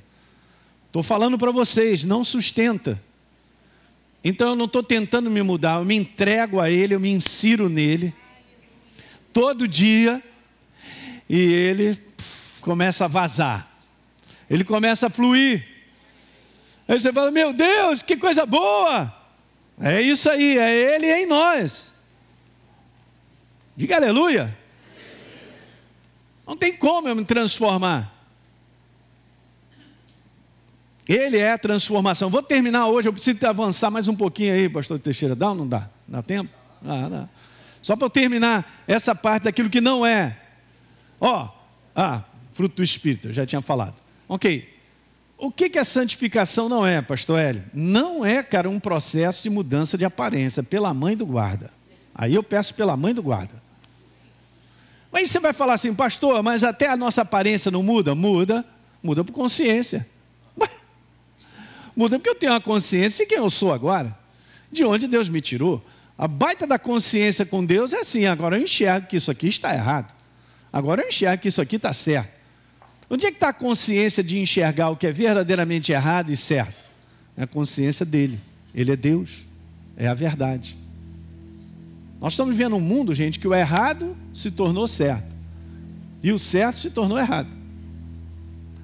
Estou 0.88 1.02
falando 1.02 1.38
para 1.38 1.52
vocês, 1.52 2.02
não 2.02 2.24
sustenta. 2.24 3.00
Então 4.24 4.48
eu 4.48 4.56
não 4.56 4.64
estou 4.64 4.82
tentando 4.82 5.30
me 5.30 5.40
mudar, 5.42 5.78
eu 5.78 5.84
me 5.84 5.94
entrego 5.94 6.58
a 6.58 6.68
Ele, 6.68 6.94
eu 6.94 6.98
me 6.98 7.08
insiro 7.08 7.68
nele, 7.68 8.12
todo 9.32 9.68
dia, 9.68 10.20
e 11.28 11.36
ele 11.36 11.98
começa 12.60 13.04
a 13.04 13.08
vazar, 13.08 13.70
ele 14.50 14.64
começa 14.64 15.06
a 15.06 15.10
fluir. 15.10 15.64
Aí 16.88 16.98
você 16.98 17.12
fala: 17.12 17.30
Meu 17.30 17.52
Deus, 17.52 18.02
que 18.02 18.16
coisa 18.16 18.44
boa! 18.44 19.14
É 19.80 20.02
isso 20.02 20.28
aí, 20.28 20.58
é 20.58 20.96
Ele 20.96 21.06
em 21.06 21.26
nós. 21.26 21.92
Diga 23.78 23.94
aleluia. 23.94 24.58
Não 26.44 26.56
tem 26.56 26.76
como 26.76 27.06
eu 27.06 27.14
me 27.14 27.24
transformar. 27.24 28.12
Ele 31.06 31.38
é 31.38 31.52
a 31.52 31.58
transformação. 31.58 32.28
Vou 32.28 32.42
terminar 32.42 32.88
hoje, 32.88 33.08
eu 33.08 33.12
preciso 33.12 33.38
avançar 33.46 33.88
mais 33.88 34.08
um 34.08 34.16
pouquinho 34.16 34.52
aí, 34.52 34.68
pastor 34.68 34.98
Teixeira. 34.98 35.36
Dá 35.36 35.50
ou 35.50 35.54
não 35.54 35.68
dá? 35.68 35.88
Dá 36.08 36.20
tempo? 36.20 36.50
Ah, 36.84 37.08
dá. 37.08 37.28
Só 37.80 37.94
para 37.94 38.06
eu 38.06 38.10
terminar 38.10 38.82
essa 38.84 39.14
parte 39.14 39.44
daquilo 39.44 39.70
que 39.70 39.80
não 39.80 40.04
é. 40.04 40.36
Ó, 41.20 41.44
oh, 41.44 41.48
ah, 41.94 42.24
fruto 42.50 42.74
do 42.74 42.82
Espírito, 42.82 43.28
eu 43.28 43.32
já 43.32 43.46
tinha 43.46 43.62
falado. 43.62 43.94
Ok. 44.28 44.76
O 45.38 45.52
que, 45.52 45.70
que 45.70 45.78
a 45.78 45.84
santificação 45.84 46.68
não 46.68 46.84
é, 46.84 47.00
pastor 47.00 47.38
Hélio? 47.38 47.62
Não 47.72 48.26
é, 48.26 48.42
cara, 48.42 48.68
um 48.68 48.80
processo 48.80 49.44
de 49.44 49.50
mudança 49.50 49.96
de 49.96 50.04
aparência, 50.04 50.64
pela 50.64 50.92
mãe 50.92 51.16
do 51.16 51.24
guarda. 51.24 51.70
Aí 52.12 52.34
eu 52.34 52.42
peço 52.42 52.74
pela 52.74 52.96
mãe 52.96 53.14
do 53.14 53.22
guarda. 53.22 53.67
Aí 55.12 55.26
você 55.26 55.40
vai 55.40 55.52
falar 55.52 55.74
assim, 55.74 55.94
pastor, 55.94 56.42
mas 56.42 56.62
até 56.62 56.88
a 56.88 56.96
nossa 56.96 57.22
aparência 57.22 57.70
não 57.70 57.82
muda? 57.82 58.14
Muda, 58.14 58.64
muda 59.02 59.24
por 59.24 59.32
consciência. 59.32 60.06
Muda 61.98 62.16
porque 62.16 62.30
eu 62.30 62.34
tenho 62.36 62.52
uma 62.52 62.60
consciência 62.60 63.24
de 63.24 63.28
quem 63.28 63.38
eu 63.38 63.50
sou 63.50 63.72
agora, 63.72 64.16
de 64.70 64.84
onde 64.84 65.08
Deus 65.08 65.28
me 65.28 65.40
tirou. 65.40 65.84
A 66.16 66.28
baita 66.28 66.64
da 66.64 66.78
consciência 66.78 67.44
com 67.44 67.64
Deus 67.64 67.92
é 67.92 67.98
assim: 68.02 68.24
agora 68.24 68.56
eu 68.56 68.62
enxergo 68.62 69.08
que 69.08 69.16
isso 69.16 69.32
aqui 69.32 69.48
está 69.48 69.74
errado, 69.74 70.14
agora 70.72 71.02
eu 71.02 71.08
enxergo 71.08 71.42
que 71.42 71.48
isso 71.48 71.60
aqui 71.60 71.74
está 71.74 71.92
certo. 71.92 72.30
Onde 73.10 73.26
é 73.26 73.30
que 73.30 73.36
está 73.36 73.48
a 73.48 73.52
consciência 73.52 74.22
de 74.22 74.38
enxergar 74.38 74.90
o 74.90 74.96
que 74.96 75.08
é 75.08 75.12
verdadeiramente 75.12 75.90
errado 75.90 76.30
e 76.30 76.36
certo? 76.36 76.84
É 77.36 77.42
a 77.42 77.46
consciência 77.48 78.06
dele. 78.06 78.38
Ele 78.72 78.92
é 78.92 78.96
Deus, 78.96 79.44
é 79.96 80.06
a 80.06 80.14
verdade. 80.14 80.76
Nós 82.20 82.32
estamos 82.32 82.56
vivendo 82.56 82.76
um 82.76 82.80
mundo, 82.80 83.14
gente, 83.14 83.38
que 83.38 83.46
o 83.46 83.54
errado 83.54 84.16
se 84.34 84.50
tornou 84.50 84.88
certo 84.88 85.36
e 86.22 86.32
o 86.32 86.38
certo 86.38 86.78
se 86.78 86.90
tornou 86.90 87.18
errado. 87.18 87.48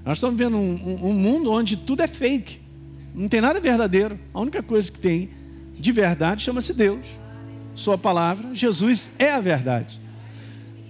Nós 0.05 0.19
estamos 0.19 0.37
vivendo 0.37 0.57
um, 0.57 0.75
um, 0.75 1.11
um 1.11 1.13
mundo 1.13 1.51
onde 1.51 1.77
tudo 1.77 2.03
é 2.03 2.07
fake, 2.07 2.61
não 3.15 3.29
tem 3.29 3.41
nada 3.41 3.59
verdadeiro. 3.61 4.19
A 4.33 4.41
única 4.41 4.63
coisa 4.63 4.91
que 4.91 4.99
tem 4.99 5.31
de 5.79 5.93
verdade 5.93 6.43
chama-se 6.43 6.73
Deus. 6.75 7.07
Sua 7.75 7.99
palavra, 7.99 8.55
Jesus 8.55 9.11
é 9.19 9.33
a 9.33 9.41
verdade. 9.41 10.01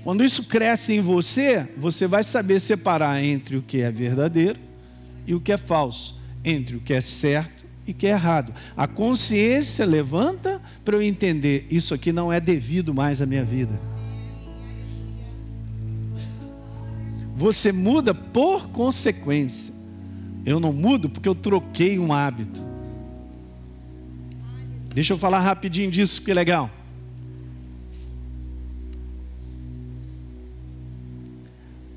Quando 0.03 0.23
isso 0.23 0.45
cresce 0.45 0.93
em 0.93 1.01
você, 1.01 1.67
você 1.79 2.07
vai 2.07 2.23
saber 2.23 2.61
separar 2.61 3.25
entre 3.25 3.57
o 3.57 3.63
que 3.63 3.81
é 3.81 3.91
verdadeiro 3.91 4.59
e 5.27 5.35
o 5.35 5.41
que 5.41 5.51
é 5.51 5.57
falso, 5.57 6.21
entre 6.45 6.77
o 6.77 6.81
que 6.81 6.93
é 6.93 7.01
certo 7.01 7.54
e 7.87 7.93
que 7.93 8.07
é 8.07 8.11
errado. 8.11 8.53
A 8.77 8.87
consciência 8.87 9.85
levanta 9.85 10.61
para 10.85 10.97
eu 10.97 11.03
entender: 11.03 11.67
isso 11.71 11.95
aqui 11.95 12.13
não 12.13 12.33
é 12.33 12.41
devido 12.41 12.95
mais 12.95 13.21
à 13.21 13.27
minha 13.27 13.45
vida. 13.45 13.79
Você 17.37 17.73
muda 17.73 18.15
por 18.15 18.69
consequência. 18.69 19.75
Eu 20.47 20.61
não 20.61 20.73
mudo 20.73 21.09
porque 21.09 21.29
eu 21.29 21.35
troquei 21.35 21.99
um 21.99 22.13
hábito. 22.13 22.63
Deixa 24.95 25.13
eu 25.13 25.19
falar 25.19 25.41
rapidinho 25.41 25.91
disso, 25.91 26.23
que 26.23 26.33
legal. 26.33 26.71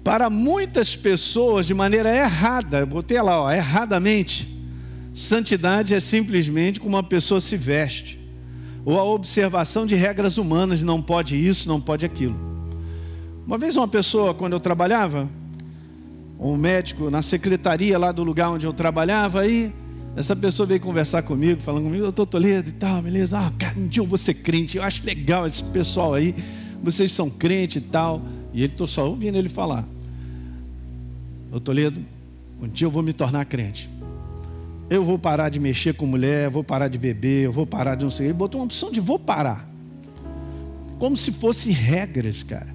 Para 0.04 0.30
muitas 0.30 0.96
pessoas, 0.96 1.68
de 1.68 1.74
maneira 1.74 2.16
errada, 2.16 2.80
eu 2.80 2.88
botei 2.88 3.22
lá, 3.22 3.42
ó, 3.44 3.52
erradamente, 3.52 4.57
santidade 5.18 5.96
é 5.96 6.00
simplesmente 6.00 6.80
como 6.80 6.96
uma 6.96 7.02
pessoa 7.02 7.42
se 7.42 7.58
veste, 7.58 8.20
ou 8.86 9.00
a 9.00 9.04
observação 9.04 9.86
de 9.86 9.96
regras 9.96 10.38
humanas, 10.38 10.82
não 10.84 11.02
pode 11.02 11.36
isso, 11.36 11.68
não 11.68 11.82
pode 11.82 12.06
aquilo. 12.06 12.38
Uma 13.46 13.58
vez 13.58 13.76
uma 13.78 13.88
pessoa, 13.88 14.34
quando 14.34 14.54
eu 14.54 14.60
trabalhava, 14.60 15.28
um 16.40 16.56
médico 16.56 17.10
na 17.10 17.24
secretaria 17.24 17.98
lá 17.98 18.12
do 18.12 18.24
lugar 18.24 18.52
onde 18.52 18.68
eu 18.68 18.74
trabalhava, 18.74 19.42
aí 19.42 19.74
essa 20.16 20.36
pessoa 20.36 20.68
veio 20.68 20.80
conversar 20.80 21.24
comigo, 21.24 21.62
falando 21.62 21.86
comigo, 21.86 22.04
doutor 22.04 22.28
Toledo 22.28 22.70
e 22.70 22.74
tal, 22.74 23.02
beleza, 23.02 23.40
ah, 23.40 23.52
cara, 23.58 23.78
um 23.78 23.88
dia 23.88 24.04
eu 24.04 24.08
vou 24.08 24.20
ser 24.20 24.36
crente, 24.36 24.78
eu 24.78 24.84
acho 24.84 25.04
legal 25.04 25.48
esse 25.48 25.64
pessoal 25.64 26.14
aí, 26.14 26.36
vocês 26.84 27.12
são 27.12 27.28
crente 27.28 27.80
e 27.80 27.82
tal, 27.82 28.22
e 28.54 28.62
ele 28.62 28.72
estou 28.72 28.86
só 28.86 29.10
ouvindo 29.10 29.36
ele 29.36 29.50
falar. 29.50 29.84
Ô 31.52 31.60
Toledo, 31.60 32.00
um 32.62 32.68
dia 32.68 32.86
eu 32.86 32.92
vou 32.92 33.02
me 33.02 33.14
tornar 33.14 33.46
crente. 33.46 33.90
Eu 34.90 35.04
vou 35.04 35.20
parar 35.20 35.50
de 35.50 35.60
mexer 35.60 35.94
com 35.94 36.06
mulher, 36.06 36.50
vou 36.50 36.64
parar 36.64 36.88
de 36.88 36.98
beber, 36.98 37.46
eu 37.46 37.52
vou 37.52 37.66
parar 37.66 37.96
de 37.96 38.04
não 38.04 38.12
sei. 38.12 38.28
Ele 38.28 38.34
botou 38.34 38.62
uma 38.62 38.66
opção 38.66 38.92
de 38.92 39.00
vou 39.00 39.20
parar. 39.20 39.70
Como 40.98 41.16
se 41.16 41.32
fosse 41.32 41.72
regras, 41.72 42.44
cara. 42.44 42.74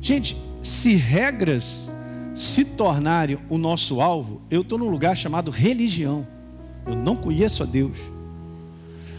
Gente, 0.00 0.36
se 0.62 0.94
regras 0.94 1.92
se 2.34 2.64
tornarem 2.64 3.38
o 3.48 3.56
nosso 3.56 4.00
alvo, 4.00 4.42
eu 4.50 4.62
estou 4.62 4.76
num 4.76 4.88
lugar 4.88 5.16
chamado 5.16 5.50
religião. 5.50 6.26
Eu 6.86 6.96
não 6.96 7.16
conheço 7.16 7.62
a 7.62 7.66
Deus. 7.66 7.96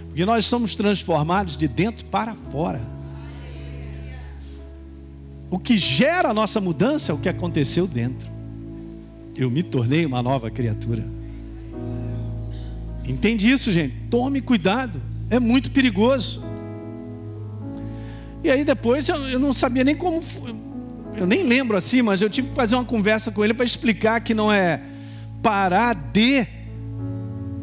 Porque 0.08 0.26
nós 0.26 0.46
somos 0.46 0.76
transformados 0.76 1.56
de 1.56 1.68
dentro 1.68 2.06
para 2.06 2.36
fora. 2.52 2.82
O 5.50 5.58
que 5.58 5.78
gera 5.78 6.30
a 6.30 6.34
nossa 6.34 6.60
mudança 6.60 7.12
é 7.12 7.16
o 7.16 7.18
que 7.18 7.30
aconteceu 7.30 7.88
dentro 7.88 8.36
eu 9.38 9.52
me 9.52 9.62
tornei 9.62 10.06
uma 10.06 10.24
nova 10.24 10.50
criatura. 10.50 11.04
Entende 13.08 13.50
isso, 13.50 13.72
gente? 13.72 13.96
Tome 14.10 14.42
cuidado, 14.42 15.02
é 15.30 15.40
muito 15.40 15.72
perigoso. 15.72 16.44
E 18.44 18.50
aí 18.50 18.64
depois 18.64 19.08
eu, 19.10 19.28
eu 19.28 19.40
não 19.40 19.54
sabia 19.54 19.84
nem 19.84 19.96
como, 19.96 20.22
eu 21.16 21.26
nem 21.26 21.44
lembro 21.44 21.78
assim, 21.78 22.02
mas 22.02 22.22
eu 22.22 22.30
tive 22.30 22.50
que 22.50 22.56
fazer 22.56 22.76
uma 22.76 22.86
conversa 22.86 23.32
com 23.32 23.44
ele 23.44 23.54
para 23.54 23.66
explicar 23.66 24.20
que 24.22 24.34
não 24.34 24.52
é 24.52 24.82
parar 25.42 25.96
de 25.96 26.46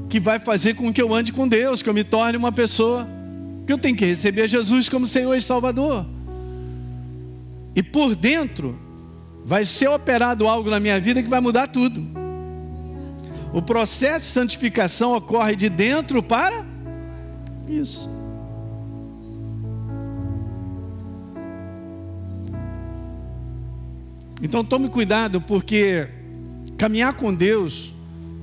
que 0.09 0.21
vai 0.21 0.39
fazer 0.39 0.75
com 0.75 0.93
que 0.93 1.01
eu 1.01 1.15
ande 1.15 1.33
com 1.33 1.49
Deus, 1.49 1.83
que 1.83 1.89
eu 1.89 1.95
me 1.95 2.05
torne 2.05 2.37
uma 2.37 2.53
pessoa 2.53 3.07
que 3.67 3.73
eu 3.73 3.79
tenho 3.79 3.97
que 3.97 4.05
receber 4.05 4.47
Jesus 4.49 4.89
como 4.89 5.07
Senhor 5.07 5.35
e 5.35 5.41
Salvador. 5.41 6.05
E 7.75 7.83
por 7.83 8.15
dentro 8.15 8.79
vai 9.45 9.65
ser 9.65 9.89
operado 9.89 10.47
algo 10.47 10.69
na 10.69 10.79
minha 10.79 11.01
vida 11.01 11.23
que 11.23 11.29
vai 11.29 11.41
mudar 11.41 11.67
tudo. 11.67 12.22
O 13.53 13.61
processo 13.61 14.27
de 14.27 14.33
santificação 14.33 15.15
ocorre 15.15 15.55
de 15.55 15.69
dentro 15.69 16.23
para 16.23 16.65
isso. 17.69 18.09
Então 24.43 24.65
tome 24.65 24.89
cuidado, 24.89 25.41
porque 25.41 26.09
caminhar 26.77 27.15
com 27.15 27.33
Deus 27.33 27.93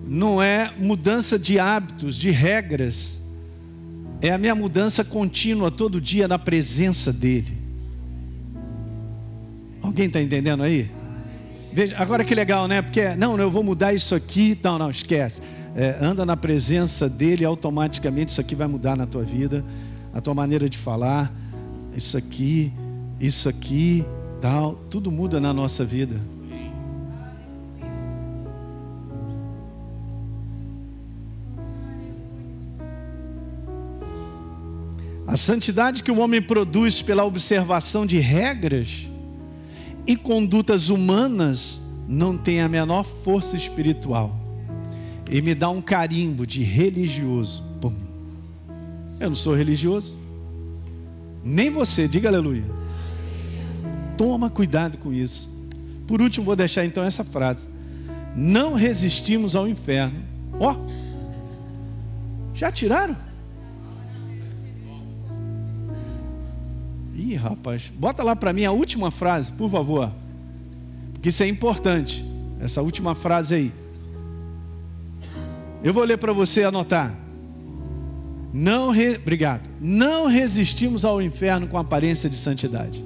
não 0.08 0.42
é 0.42 0.74
mudança 0.78 1.38
de 1.38 1.60
hábitos, 1.60 2.16
de 2.16 2.32
regras, 2.32 3.20
é 4.22 4.32
a 4.32 4.38
minha 4.38 4.56
mudança 4.56 5.04
contínua 5.04 5.70
todo 5.70 6.00
dia 6.00 6.28
na 6.28 6.40
presença 6.40 7.12
dEle. 7.12 7.58
Alguém 9.82 10.08
está 10.08 10.22
entendendo 10.22 10.64
aí? 10.64 10.90
Veja, 11.72 11.96
agora 11.98 12.24
que 12.24 12.34
legal, 12.34 12.68
né? 12.68 12.82
Porque, 12.82 13.16
não, 13.16 13.38
eu 13.40 13.50
vou 13.50 13.64
mudar 13.64 13.94
isso 13.94 14.16
aqui. 14.16 14.58
Não, 14.64 14.78
não, 14.78 14.90
esquece. 14.90 15.42
É, 15.76 15.98
anda 16.02 16.26
na 16.26 16.36
presença 16.36 17.08
dele, 17.08 17.46
automaticamente 17.46 18.32
isso 18.32 18.42
aqui 18.42 18.56
vai 18.56 18.68
mudar 18.68 18.98
na 18.98 19.06
tua 19.06 19.24
vida, 19.24 19.64
a 20.14 20.20
tua 20.20 20.34
maneira 20.34 20.68
de 20.68 20.78
falar. 20.78 21.32
Isso 21.96 22.18
aqui, 22.18 22.74
isso 23.20 23.48
aqui, 23.48 24.04
tal, 24.42 24.76
tudo 24.90 25.12
muda 25.12 25.40
na 25.40 25.54
nossa 25.54 25.86
vida. 25.86 26.20
A 35.28 35.38
santidade 35.38 36.02
que 36.02 36.12
o 36.12 36.18
homem 36.18 36.42
produz 36.42 37.04
pela 37.04 37.24
observação 37.24 38.04
de 38.04 38.18
regras 38.18 39.08
e 40.10 40.16
condutas 40.16 40.90
humanas 40.90 41.80
não 42.08 42.36
tem 42.36 42.62
a 42.62 42.68
menor 42.68 43.04
força 43.04 43.56
espiritual. 43.56 44.36
E 45.30 45.40
me 45.40 45.54
dá 45.54 45.70
um 45.70 45.84
carimbo 45.84 46.48
de 46.48 46.64
religioso. 46.64 47.62
Pum. 47.80 47.94
Eu 49.20 49.30
não 49.30 49.36
sou 49.36 49.54
religioso. 49.54 50.18
Nem 51.44 51.70
você, 51.70 52.08
diga 52.08 52.28
aleluia. 52.28 52.66
Toma 54.18 54.50
cuidado 54.50 54.98
com 54.98 55.14
isso. 55.14 55.48
Por 56.08 56.24
último, 56.24 56.44
vou 56.44 56.56
deixar 56.56 56.84
então 56.84 57.04
essa 57.04 57.24
frase: 57.24 57.70
Não 58.36 58.74
resistimos 58.74 59.56
ao 59.56 59.68
inferno. 59.68 60.24
Ó, 60.60 60.74
oh, 60.74 60.92
já 62.56 62.72
tiraram? 62.72 63.16
Ih, 67.20 67.36
rapaz, 67.36 67.92
bota 67.94 68.24
lá 68.24 68.34
para 68.34 68.54
mim 68.54 68.64
a 68.64 68.72
última 68.72 69.12
frase, 69.12 69.52
por 69.52 69.70
favor. 69.70 70.10
Porque 71.12 71.28
isso 71.28 71.44
é 71.44 71.48
importante. 71.48 72.24
Essa 72.62 72.82
última 72.82 73.14
frase 73.14 73.56
aí. 73.56 73.74
Eu 75.84 75.94
vou 75.94 76.06
ler 76.06 76.18
para 76.18 76.32
você 76.32 76.64
anotar. 76.64 77.14
Não 78.54 78.90
re... 78.90 79.18
Obrigado. 79.18 79.70
Não 79.82 80.28
resistimos 80.28 81.04
ao 81.04 81.22
inferno 81.22 81.68
com 81.68 81.78
aparência 81.78 82.30
de 82.30 82.38
santidade. 82.38 83.04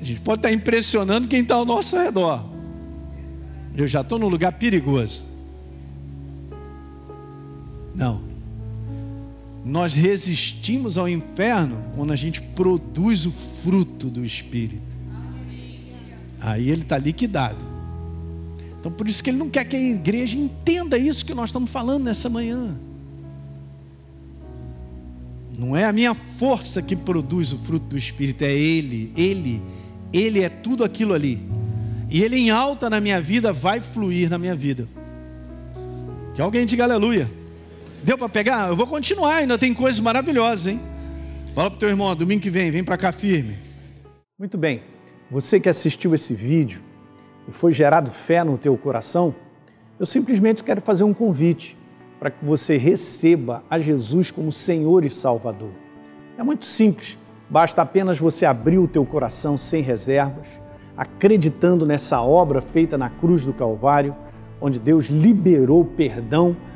A 0.00 0.04
gente 0.04 0.20
pode 0.20 0.38
estar 0.38 0.52
impressionando 0.52 1.26
quem 1.26 1.40
está 1.40 1.56
ao 1.56 1.64
nosso 1.64 1.96
redor. 1.96 2.44
Eu 3.76 3.88
já 3.88 4.02
estou 4.02 4.20
num 4.20 4.28
lugar 4.28 4.52
perigoso. 4.52 5.33
Não. 7.94 8.20
Nós 9.64 9.94
resistimos 9.94 10.98
ao 10.98 11.08
inferno 11.08 11.82
quando 11.96 12.12
a 12.12 12.16
gente 12.16 12.42
produz 12.42 13.24
o 13.24 13.30
fruto 13.30 14.08
do 14.08 14.24
Espírito. 14.24 14.82
Aí 16.40 16.68
ele 16.68 16.82
está 16.82 16.98
liquidado. 16.98 17.64
Então 18.78 18.92
por 18.92 19.08
isso 19.08 19.24
que 19.24 19.30
ele 19.30 19.38
não 19.38 19.48
quer 19.48 19.64
que 19.64 19.76
a 19.76 19.80
igreja 19.80 20.36
entenda 20.36 20.98
isso 20.98 21.24
que 21.24 21.32
nós 21.32 21.48
estamos 21.48 21.70
falando 21.70 22.04
nessa 22.04 22.28
manhã. 22.28 22.74
Não 25.58 25.76
é 25.76 25.84
a 25.84 25.92
minha 25.92 26.14
força 26.14 26.82
que 26.82 26.96
produz 26.96 27.52
o 27.52 27.58
fruto 27.58 27.86
do 27.86 27.96
Espírito, 27.96 28.42
é 28.42 28.52
Ele. 28.52 29.12
Ele, 29.16 29.62
Ele 30.12 30.40
é 30.40 30.48
tudo 30.48 30.84
aquilo 30.84 31.14
ali. 31.14 31.40
E 32.10 32.22
Ele 32.22 32.36
em 32.36 32.50
alta 32.50 32.90
na 32.90 33.00
minha 33.00 33.20
vida 33.20 33.52
vai 33.52 33.80
fluir 33.80 34.28
na 34.28 34.36
minha 34.36 34.54
vida. 34.54 34.88
Que 36.34 36.42
alguém 36.42 36.66
diga 36.66 36.84
aleluia. 36.84 37.30
Deu 38.04 38.18
para 38.18 38.28
pegar? 38.28 38.68
Eu 38.68 38.76
vou 38.76 38.86
continuar, 38.86 39.36
ainda 39.36 39.56
tem 39.56 39.72
coisas 39.72 39.98
maravilhosas, 39.98 40.66
hein? 40.66 40.80
Fala 41.54 41.70
para 41.70 41.76
o 41.78 41.80
teu 41.80 41.88
irmão, 41.88 42.14
domingo 42.14 42.42
que 42.42 42.50
vem, 42.50 42.70
vem 42.70 42.84
para 42.84 42.98
cá 42.98 43.10
firme. 43.10 43.58
Muito 44.38 44.58
bem. 44.58 44.82
Você 45.30 45.58
que 45.58 45.70
assistiu 45.70 46.12
esse 46.14 46.34
vídeo 46.34 46.82
e 47.48 47.52
foi 47.52 47.72
gerado 47.72 48.10
fé 48.10 48.44
no 48.44 48.58
teu 48.58 48.76
coração, 48.76 49.34
eu 49.98 50.04
simplesmente 50.04 50.62
quero 50.62 50.82
fazer 50.82 51.02
um 51.02 51.14
convite 51.14 51.78
para 52.20 52.30
que 52.30 52.44
você 52.44 52.76
receba 52.76 53.64
a 53.70 53.78
Jesus 53.78 54.30
como 54.30 54.52
Senhor 54.52 55.02
e 55.02 55.08
Salvador. 55.08 55.72
É 56.36 56.42
muito 56.42 56.66
simples, 56.66 57.18
basta 57.48 57.80
apenas 57.80 58.18
você 58.18 58.44
abrir 58.44 58.76
o 58.76 58.86
teu 58.86 59.06
coração 59.06 59.56
sem 59.56 59.82
reservas, 59.82 60.46
acreditando 60.94 61.86
nessa 61.86 62.20
obra 62.20 62.60
feita 62.60 62.98
na 62.98 63.08
cruz 63.08 63.46
do 63.46 63.54
Calvário, 63.54 64.14
onde 64.60 64.78
Deus 64.78 65.06
liberou 65.06 65.86
perdão 65.86 66.54